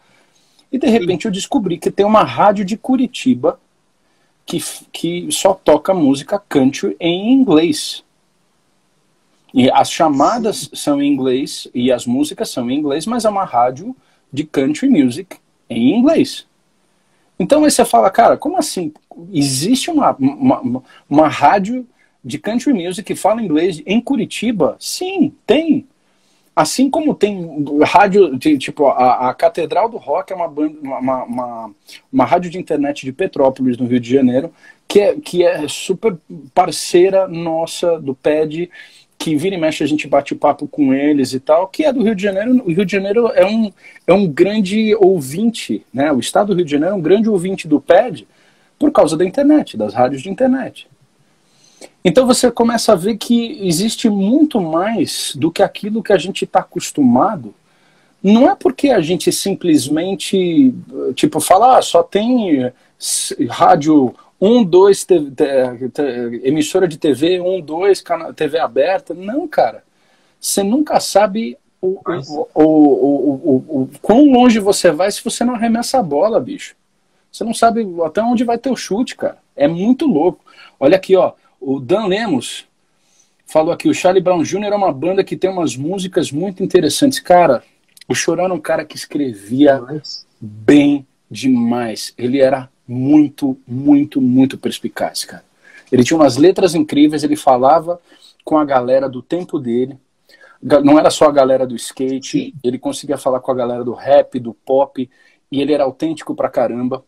[0.71, 3.59] E de repente eu descobri que tem uma rádio de Curitiba
[4.43, 4.57] que,
[4.91, 8.03] que só toca música country em inglês.
[9.53, 13.45] E as chamadas são em inglês e as músicas são em inglês, mas é uma
[13.45, 13.95] rádio
[14.31, 15.37] de country music
[15.69, 16.47] em inglês.
[17.37, 18.91] Então aí você fala, cara, como assim?
[19.31, 21.85] Existe uma, uma, uma rádio
[22.23, 24.75] de country music que fala inglês em Curitiba?
[24.79, 25.87] Sim, tem.
[26.55, 31.71] Assim como tem rádio, tipo, a, a Catedral do Rock é uma, banda, uma, uma,
[32.11, 34.53] uma, rádio de internet de Petrópolis, no Rio de Janeiro,
[34.87, 36.15] que é, que é super
[36.53, 38.69] parceira nossa do PED,
[39.23, 41.93] que vira e mexe a gente bate o papo com eles e tal, que é
[41.93, 42.61] do Rio de Janeiro.
[42.65, 43.71] O Rio de Janeiro é um,
[44.05, 46.11] é um grande ouvinte, né?
[46.11, 48.27] O estado do Rio de Janeiro é um grande ouvinte do PED
[48.77, 50.89] por causa da internet, das rádios de internet.
[52.03, 56.43] Então você começa a ver que existe muito mais do que aquilo que a gente
[56.43, 57.55] está acostumado.
[58.21, 60.75] Não é porque a gente simplesmente,
[61.15, 62.73] tipo, fala, ah, só tem
[63.49, 65.07] rádio 1, 2,
[66.43, 68.03] emissora de TV, 1, 2,
[68.35, 69.13] TV aberta.
[69.13, 69.83] Não, cara.
[70.39, 75.55] Você nunca sabe o, o, o, o, o, quão longe você vai se você não
[75.55, 76.75] arremessa a bola, bicho.
[77.31, 79.37] Você não sabe até onde vai ter o chute, cara.
[79.55, 80.43] É muito louco.
[80.79, 81.33] Olha aqui, ó.
[81.59, 82.67] O Dan Lemos
[83.45, 84.65] falou aqui, o Charlie Brown Jr.
[84.65, 87.19] é uma banda que tem umas músicas muito interessantes.
[87.19, 87.63] Cara,
[88.07, 89.81] o Chorão era um cara que escrevia
[90.39, 92.13] bem demais.
[92.17, 95.43] Ele era muito, muito, muito perspicaz, cara.
[95.91, 97.99] Ele tinha umas letras incríveis, ele falava
[98.43, 99.97] com a galera do tempo dele.
[100.83, 102.53] Não era só a galera do skate, Sim.
[102.63, 105.09] ele conseguia falar com a galera do rap, do pop,
[105.51, 107.03] e ele era autêntico pra caramba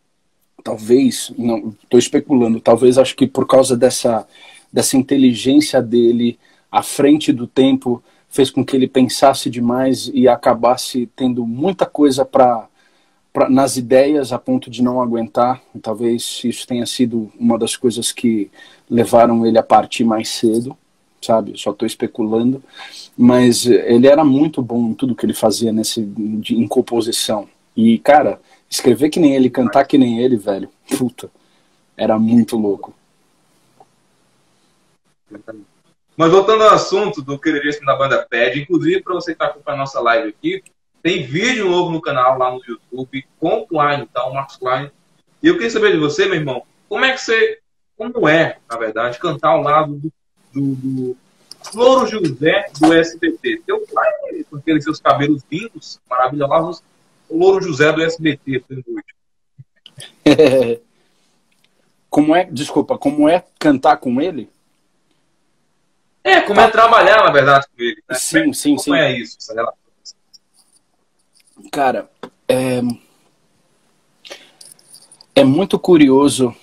[0.65, 4.27] talvez, não, estou especulando, talvez acho que por causa dessa,
[4.73, 6.39] dessa inteligência dele
[6.71, 12.25] à frente do tempo, fez com que ele pensasse demais e acabasse tendo muita coisa
[12.25, 12.67] para
[13.49, 15.61] nas ideias a ponto de não aguentar.
[15.81, 18.49] Talvez isso tenha sido uma das coisas que
[18.89, 20.77] levaram ele a partir mais cedo,
[21.21, 21.53] sabe?
[21.55, 22.63] Só estou especulando,
[23.17, 27.47] mas ele era muito bom em tudo que ele fazia nesse de, em composição.
[27.75, 30.69] E cara, Escrever que nem ele, cantar que nem ele, velho.
[30.97, 31.29] Puta.
[31.95, 32.93] Era muito louco.
[36.17, 39.79] Mas voltando ao assunto do queridíssimo da banda Pad, inclusive para você que está acompanhando
[39.79, 40.63] a nossa live aqui,
[41.05, 44.25] tem vídeo novo no canal lá no YouTube com o Klein, tá?
[44.25, 44.89] O Marcos Klein.
[45.43, 47.59] E eu queria saber de você, meu irmão, como é que você,
[47.95, 50.11] como é, na verdade, cantar ao lado do,
[50.51, 51.17] do, do
[51.63, 53.61] Floro José do SBT?
[53.67, 56.81] Teu Klein, com aqueles seus cabelos lindos, maravilhosos,
[57.29, 58.63] o Louro José do SBT
[62.09, 64.49] como é, desculpa, como é cantar com ele?
[66.23, 66.69] É, como é tá.
[66.69, 68.03] é trabalhar, na verdade, com ele.
[68.09, 68.15] Né?
[68.15, 68.85] Sim, sim, como sim.
[68.85, 69.37] Como é isso?
[71.71, 72.09] Cara,
[72.47, 72.81] é...
[75.33, 76.55] é muito curioso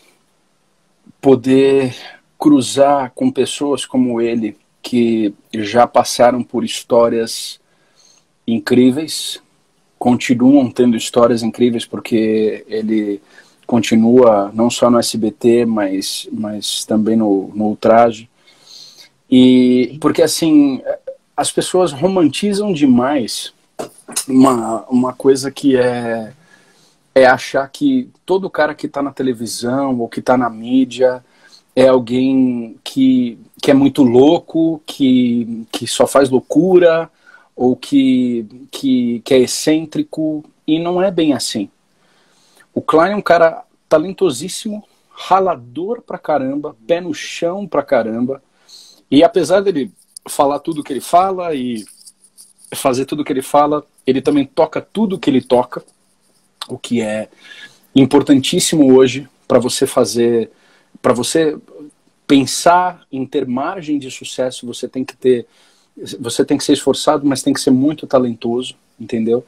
[1.21, 1.95] poder
[2.39, 7.61] cruzar com pessoas como ele, que já passaram por histórias
[8.47, 9.41] incríveis,
[9.99, 13.23] continuam tendo histórias incríveis porque ele
[13.65, 18.29] continua não só no SBT, mas, mas também no, no Ultraje.
[19.31, 20.83] E porque assim,
[21.37, 23.55] as pessoas romantizam demais
[24.29, 26.33] uma, uma coisa que é
[27.15, 31.23] é achar que todo cara que está na televisão ou que está na mídia
[31.75, 37.11] é alguém que, que é muito louco, que, que só faz loucura,
[37.57, 41.71] ou que, que, que é excêntrico, e não é bem assim.
[42.75, 48.43] O Klein é um cara talentosíssimo, ralador pra caramba, pé no chão pra caramba,
[49.11, 49.93] e apesar dele
[50.27, 51.85] falar tudo que ele fala e
[52.75, 55.83] fazer tudo que ele fala, ele também toca tudo que ele toca,
[56.69, 57.29] o que é
[57.95, 60.51] importantíssimo hoje para você fazer,
[61.01, 61.57] para você
[62.27, 65.47] pensar em ter margem de sucesso, você tem que ter
[66.19, 69.45] você tem que ser esforçado, mas tem que ser muito talentoso, entendeu?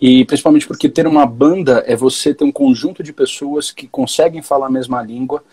[0.00, 4.42] E principalmente porque ter uma banda é você ter um conjunto de pessoas que conseguem
[4.42, 5.44] falar a mesma língua,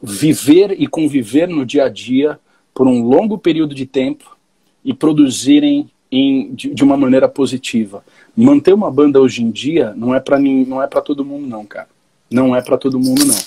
[0.00, 2.38] viver e conviver no dia a dia
[2.74, 4.36] por um longo período de tempo
[4.84, 8.04] e produzirem em, de, de uma maneira positiva.
[8.36, 11.64] Manter uma banda hoje em dia não é para não é para todo mundo não,
[11.64, 11.88] cara.
[12.30, 13.38] Não é para todo mundo não.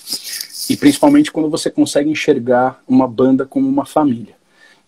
[0.68, 4.36] E principalmente quando você consegue enxergar uma banda como uma família.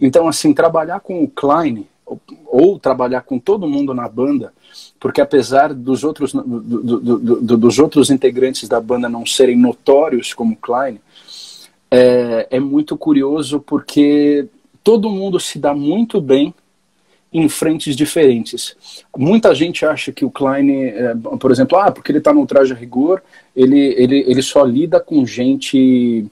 [0.01, 4.53] Então, assim, trabalhar com o Klein, ou, ou trabalhar com todo mundo na banda,
[4.99, 10.33] porque apesar dos outros, do, do, do, dos outros integrantes da banda não serem notórios
[10.33, 10.99] como Klein,
[11.89, 14.47] é, é muito curioso porque
[14.83, 16.53] todo mundo se dá muito bem
[17.37, 18.75] em frentes diferentes.
[19.15, 22.73] Muita gente acha que o Klein, é, por exemplo, ah, porque ele está no traje
[22.73, 23.21] a rigor,
[23.55, 26.25] ele, ele, ele só lida com gente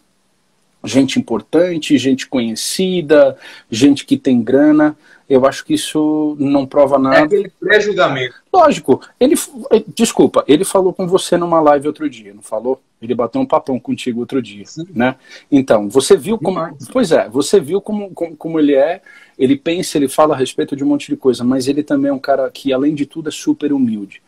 [0.84, 3.36] gente importante, gente conhecida,
[3.72, 4.96] gente que tem grana.
[5.28, 7.18] Eu acho que isso não prova nada.
[7.18, 8.36] É aquele pré-julgamento.
[8.54, 9.02] Lógico.
[9.20, 9.36] Ele,
[9.72, 12.80] eh, desculpa, ele falou com você numa live outro dia, não falou?
[13.02, 14.86] Ele bateu um papão contigo outro dia, Sim.
[14.94, 15.16] né?
[15.52, 16.60] Então, você viu como...
[16.60, 16.88] Demais.
[16.92, 19.02] Pois é, você viu como, como, como ele é,
[19.38, 22.14] ele pensa, ele fala a respeito de um monte de coisa, mas ele também é
[22.14, 24.22] um cara que, além de tudo, é super humilde.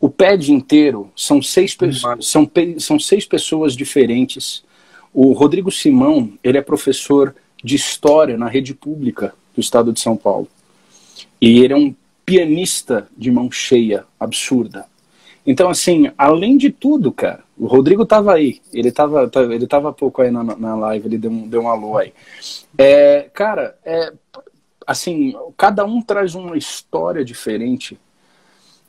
[0.00, 1.76] O PED inteiro são seis,
[2.20, 4.64] são, são seis pessoas diferentes.
[5.12, 10.16] O Rodrigo Simão, ele é professor de história na rede pública do estado de São
[10.16, 10.48] Paulo.
[11.40, 11.94] E ele é um
[12.24, 14.86] pianista de mão cheia, absurda.
[15.46, 19.92] Então, assim, além de tudo, cara, o Rodrigo tava aí, ele tava, tá, ele tava
[19.92, 22.12] pouco aí na, na live, ele deu um, deu um alô aí.
[22.76, 24.12] É, cara, é,
[24.86, 27.98] assim, cada um traz uma história diferente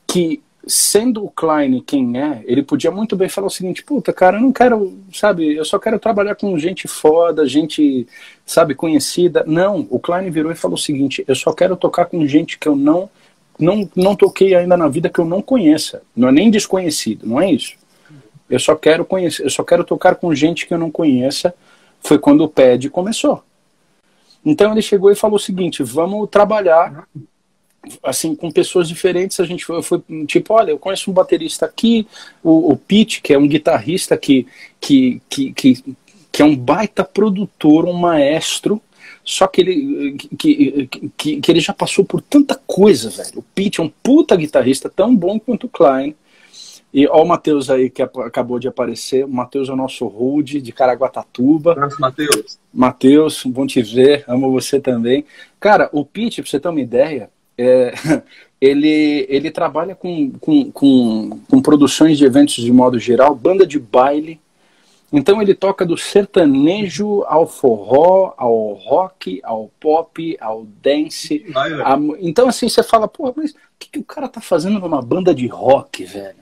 [0.06, 4.38] que sendo o Klein quem é, ele podia muito bem falar o seguinte: puta, cara,
[4.38, 8.08] eu não quero, sabe, eu só quero trabalhar com gente foda, gente,
[8.46, 9.44] sabe, conhecida.
[9.48, 12.68] Não, o Klein virou e falou o seguinte: eu só quero tocar com gente que
[12.68, 13.10] eu não,
[13.60, 16.02] não, não toquei ainda na vida que eu não conheça.
[16.16, 17.76] Não é nem desconhecido, não é isso.
[18.50, 21.54] Eu só quero conhecer, eu só quero tocar com gente que eu não conheça.
[22.02, 23.44] Foi quando o PED começou.
[24.44, 27.08] Então ele chegou e falou o seguinte: vamos trabalhar
[28.04, 32.08] assim, com pessoas diferentes, a gente foi, foi, tipo, olha, eu conheço um baterista aqui,
[32.44, 34.48] o, o Pete, que é um guitarrista que,
[34.80, 35.96] que, que, que,
[36.32, 38.82] que é um baita produtor, um maestro,
[39.24, 43.40] só que ele, que, que, que ele já passou por tanta coisa, velho.
[43.40, 46.16] O Pete é um puta guitarrista, tão bom quanto o Klein.
[46.94, 49.24] E ó o Matheus aí que acabou de aparecer.
[49.24, 51.76] O Matheus é o nosso road de Caraguatatuba.
[51.76, 52.60] Nossa, Matheus.
[52.74, 54.26] Matheus, bom te ver.
[54.28, 55.24] Amo você também.
[55.60, 57.94] Cara, o Pete, pra você ter uma ideia, é,
[58.60, 63.80] ele, ele trabalha com, com, com, com, produções de eventos de modo geral, banda de
[63.80, 64.40] baile.
[65.14, 71.46] Então ele toca do sertanejo ao forró, ao rock, ao pop, ao dance.
[71.56, 75.02] A, então assim, você fala, pô, mas o que, que o cara tá fazendo numa
[75.02, 76.42] banda de rock, velho?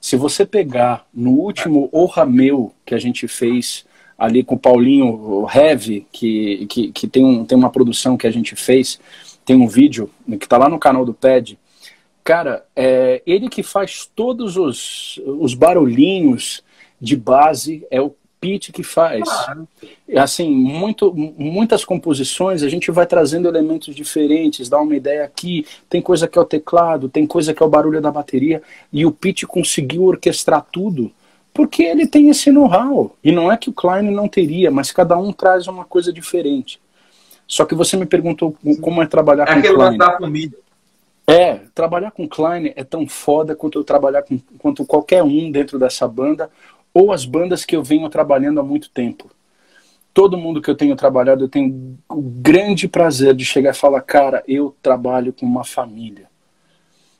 [0.00, 3.84] Se você pegar no último O Rameu que a gente fez
[4.16, 8.30] ali com o Paulinho Heavy, que, que, que tem, um, tem uma produção que a
[8.30, 9.00] gente fez,
[9.50, 11.58] tem um vídeo que está lá no canal do PED.
[12.22, 16.62] Cara, é ele que faz todos os, os barulhinhos
[17.00, 19.24] de base, é o Pete que faz.
[19.24, 19.66] Claro.
[20.16, 26.00] Assim, muito, muitas composições a gente vai trazendo elementos diferentes, dá uma ideia aqui, tem
[26.00, 29.10] coisa que é o teclado, tem coisa que é o barulho da bateria, e o
[29.10, 31.10] Pete conseguiu orquestrar tudo
[31.52, 33.16] porque ele tem esse know-how.
[33.24, 36.78] E não é que o Klein não teria, mas cada um traz uma coisa diferente.
[37.50, 39.98] Só que você me perguntou como é trabalhar é com Klein.
[39.98, 40.56] Da família.
[41.26, 45.76] É, trabalhar com Klein é tão foda quanto eu trabalhar com quanto qualquer um dentro
[45.76, 46.48] dessa banda
[46.94, 49.28] ou as bandas que eu venho trabalhando há muito tempo.
[50.14, 54.00] Todo mundo que eu tenho trabalhado, eu tenho o grande prazer de chegar e falar,
[54.02, 56.30] cara, eu trabalho com uma família.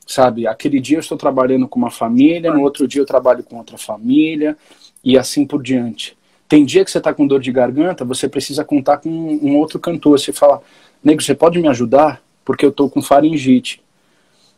[0.07, 3.57] Sabe, aquele dia eu estou trabalhando com uma família, no outro dia eu trabalho com
[3.57, 4.57] outra família
[5.03, 6.17] e assim por diante.
[6.51, 9.79] Tem dia que você está com dor de garganta, você precisa contar com um outro
[9.79, 10.19] cantor.
[10.19, 10.61] Você fala,
[11.01, 12.21] nego, você pode me ajudar?
[12.43, 13.81] Porque eu estou com faringite.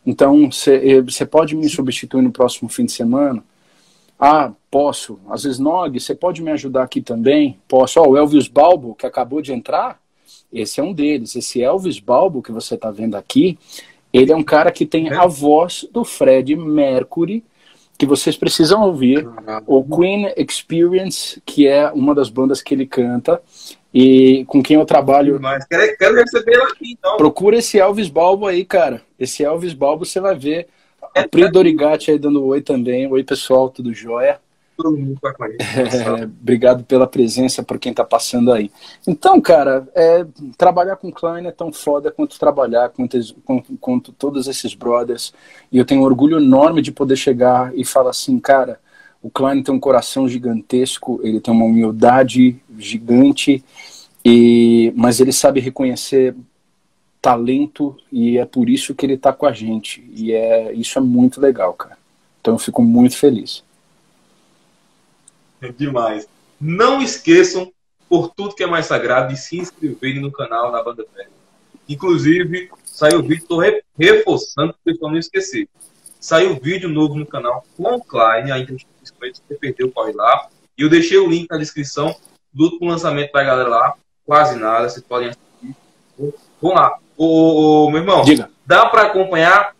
[0.04, 3.44] Então, você eh, pode me substituir no próximo fim de semana?
[4.18, 5.20] Ah, posso.
[5.30, 7.60] Às vezes, Nog, você pode me ajudar aqui também?
[7.68, 8.00] Posso.
[8.00, 10.00] Ó, oh, o Elvis Balbo, que acabou de entrar,
[10.52, 11.36] esse é um deles.
[11.36, 13.56] Esse Elvis Balbo que você está vendo aqui,
[14.12, 17.44] ele é um cara que tem a voz do Fred Mercury,
[17.98, 19.26] que vocês precisam ouvir,
[19.66, 23.40] o Queen Experience, que é uma das bandas que ele canta
[23.92, 25.38] e com quem eu trabalho.
[25.40, 27.16] Mas quero, quero receber aqui, então.
[27.16, 29.00] Procura esse Elvis Balbo aí, cara.
[29.18, 30.66] Esse Elvis Balbo você vai ver.
[31.14, 33.06] A Pri Dorigatti aí dando oi também.
[33.06, 34.40] Oi, pessoal, tudo jóia?
[34.76, 35.62] Todo mundo tá com a gente.
[35.62, 38.70] É, obrigado pela presença, por quem está passando aí.
[39.06, 43.06] Então, cara, é, trabalhar com Klein é tão foda quanto trabalhar com,
[43.80, 45.32] com todos esses brothers.
[45.70, 48.80] E eu tenho um orgulho enorme de poder chegar e falar assim, cara,
[49.22, 53.64] o Klein tem um coração gigantesco, ele tem uma humildade gigante,
[54.24, 56.34] e, mas ele sabe reconhecer
[57.24, 60.06] talento e é por isso que ele está com a gente.
[60.14, 61.96] E é, isso é muito legal, cara.
[62.38, 63.64] Então eu fico muito feliz.
[65.72, 66.28] Demais.
[66.60, 67.72] Não esqueçam,
[68.08, 71.30] por tudo que é mais sagrado, de se inscreverem no canal da Banda Velha.
[71.88, 73.62] Inclusive, saiu o vídeo, estou
[73.98, 75.68] reforçando para o pessoal não esquecer.
[76.20, 79.12] Saiu vídeo novo no canal com o Klein, a entrevista se
[79.46, 80.48] você perdeu, corre lá.
[80.76, 82.14] E eu deixei o link na descrição
[82.52, 83.94] do lançamento para a galera lá.
[84.24, 85.76] Quase nada, vocês podem assistir.
[86.60, 86.98] Vamos lá.
[87.16, 88.50] Ô, ô, meu irmão, Diga.
[88.66, 89.73] dá para acompanhar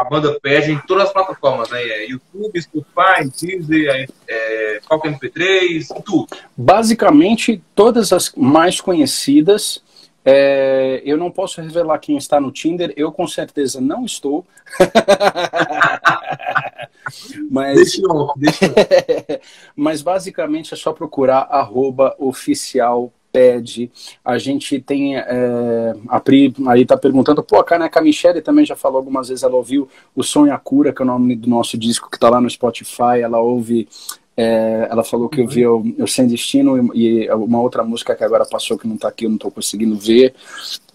[0.00, 1.82] a banda pede em todas as plataformas, né?
[1.82, 6.26] É YouTube, Spotify, Deezer, é, Qualquer MP3, tudo.
[6.56, 9.82] Basicamente, todas as mais conhecidas
[10.22, 14.44] É, eu não posso revelar quem está no Tinder, eu com certeza não estou.
[17.50, 18.74] mas, deixa eu, deixa eu.
[19.74, 23.90] mas basicamente é só procurar arroba oficial pede.
[24.24, 25.16] A gente tem.
[25.16, 29.42] É, a Pri aí tá perguntando, pô, a Caneca Michele também já falou algumas vezes,
[29.42, 32.28] ela ouviu o Sonho a Cura, que é o nome do nosso disco que tá
[32.28, 33.88] lá no Spotify, ela ouve.
[34.36, 38.46] É, ela falou que ouviu o Sem Destino e, e, uma outra música que agora
[38.46, 40.34] passou que não tá aqui, eu não tô conseguindo ver.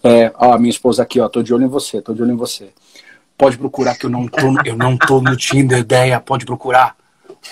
[0.02, 2.36] É, ó, minha esposa aqui, ó, tô de olho em você, tô de olho em
[2.36, 2.70] você.
[3.38, 6.96] Pode procurar que eu não tô, eu não tô no Tinder, ideia, pode procurar.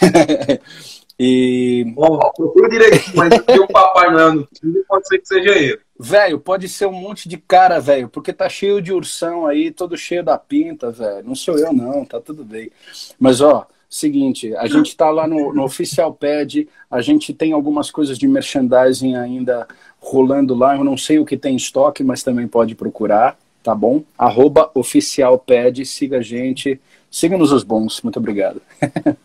[1.19, 1.93] E.
[1.97, 4.49] Ó, procura direitinho, mas tem o Papai Noel no
[4.89, 5.79] pode ser que seja ele.
[5.99, 9.97] Velho, pode ser um monte de cara, velho, porque tá cheio de ursão aí, todo
[9.97, 11.25] cheio da pinta, velho.
[11.25, 12.71] Não sou eu, não, tá tudo bem.
[13.19, 17.93] Mas, ó, seguinte, a gente tá lá no, no Oficial Pad, a gente tem algumas
[17.93, 19.69] coisas de merchandising ainda
[20.01, 20.77] rolando lá.
[20.77, 24.03] Eu não sei o que tem em estoque, mas também pode procurar, tá bom?
[24.19, 28.03] Arroba Oficial Pad, siga a gente, siga-nos os bons.
[28.03, 28.61] Muito obrigado.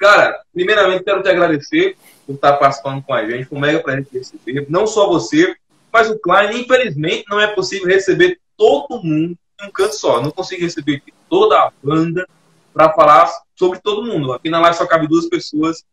[0.00, 1.94] Cara, primeiramente quero te agradecer
[2.26, 3.44] por estar participando com a gente.
[3.44, 4.64] Foi um mega pra gente receber.
[4.70, 5.54] Não só você,
[5.92, 6.62] mas o Klein.
[6.62, 10.22] Infelizmente, não é possível receber todo mundo em um canto só.
[10.22, 12.26] Não consigo receber toda a banda
[12.72, 14.32] para falar sobre todo mundo.
[14.32, 15.84] Aqui na live só cabe duas pessoas.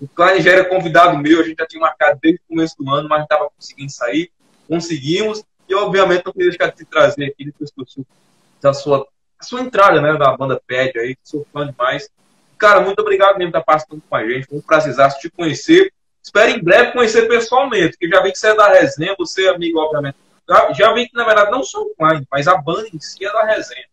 [0.00, 2.90] O Klein já era convidado meu, a gente já tinha marcado desde o começo do
[2.92, 4.32] ano, mas não estava conseguindo sair.
[4.68, 5.44] Conseguimos.
[5.68, 7.70] E, obviamente, não queria deixar de te trazer aqui depois
[8.60, 9.06] da sua,
[9.38, 12.10] a sua entrada né, da banda Pad aí, que sou fã demais.
[12.58, 14.46] Cara, muito obrigado mesmo por estar participando com a gente.
[14.46, 15.92] Foi um prazer te conhecer.
[16.22, 19.50] Espero em breve conhecer pessoalmente, porque já vi que você é da resenha, você é
[19.50, 20.16] amigo, obviamente.
[20.48, 23.24] Já, já vi que, na verdade, não sou o Klein, mas a banda em si
[23.24, 23.84] é da resenha.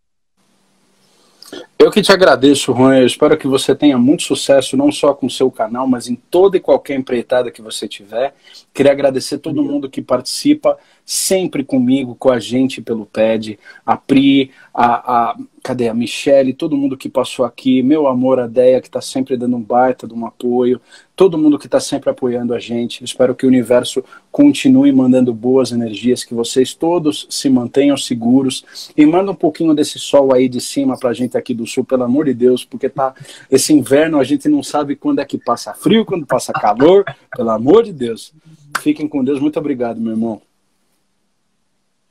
[1.78, 3.00] Eu que te agradeço, Juan.
[3.00, 6.16] Eu espero que você tenha muito sucesso, não só com o seu canal, mas em
[6.16, 8.34] toda e qualquer empreitada que você tiver.
[8.74, 14.52] Queria agradecer todo mundo que participa sempre comigo, com a gente pelo PED, a Pri,
[14.74, 18.88] a, a cadê a Michelle, todo mundo que passou aqui, meu amor, a Deia, que
[18.88, 20.82] está sempre dando um baita de um apoio,
[21.16, 23.04] todo mundo que está sempre apoiando a gente.
[23.04, 29.06] Espero que o universo continue mandando boas energias, que vocês todos se mantenham seguros e
[29.06, 32.04] manda um pouquinho desse sol aí de cima para a gente aqui do sul, pelo
[32.04, 33.14] amor de Deus, porque tá
[33.50, 37.06] esse inverno a gente não sabe quando é que passa frio, quando passa calor,
[37.36, 38.34] pelo amor de Deus.
[38.82, 40.42] Fiquem com Deus, muito obrigado, meu irmão.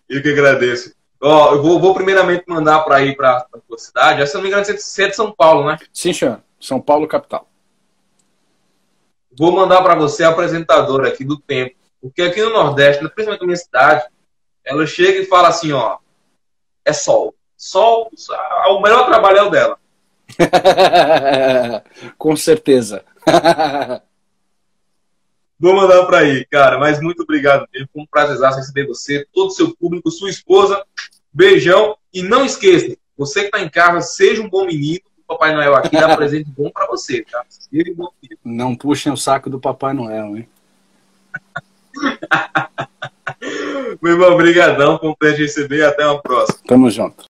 [0.08, 0.99] Eu que agradeço.
[1.22, 4.22] Ó, eu vou, vou primeiramente mandar para ir para a tua cidade.
[4.22, 5.78] Essa, não me engano, você é de São Paulo, né?
[5.92, 6.40] Sim, senhor.
[6.58, 7.46] São Paulo, capital.
[9.36, 11.76] Vou mandar para você a apresentadora aqui do Tempo.
[12.00, 14.04] Porque aqui no Nordeste, principalmente na minha cidade,
[14.64, 15.98] ela chega e fala assim, ó,
[16.84, 17.34] é sol.
[17.56, 18.10] Sol,
[18.68, 19.78] o melhor trabalho é o dela.
[22.16, 23.04] Com certeza.
[25.60, 26.78] Vou mandar para aí, cara.
[26.78, 27.88] Mas muito obrigado mesmo.
[27.92, 30.82] Foi um prazer receber você, todo o seu público, sua esposa.
[31.32, 31.96] Beijão.
[32.12, 35.02] E não esqueça, você que está em casa, seja um bom menino.
[35.18, 37.44] O Papai Noel aqui dá presente bom para você, tá?
[37.48, 38.40] Seja um bom menino.
[38.42, 40.48] Não puxem o saco do Papai Noel, hein?
[44.00, 44.98] Meu irmão, brigadão.
[44.98, 45.84] Foi um prazer receber.
[45.84, 46.58] Até uma próxima.
[46.66, 47.28] Tamo junto.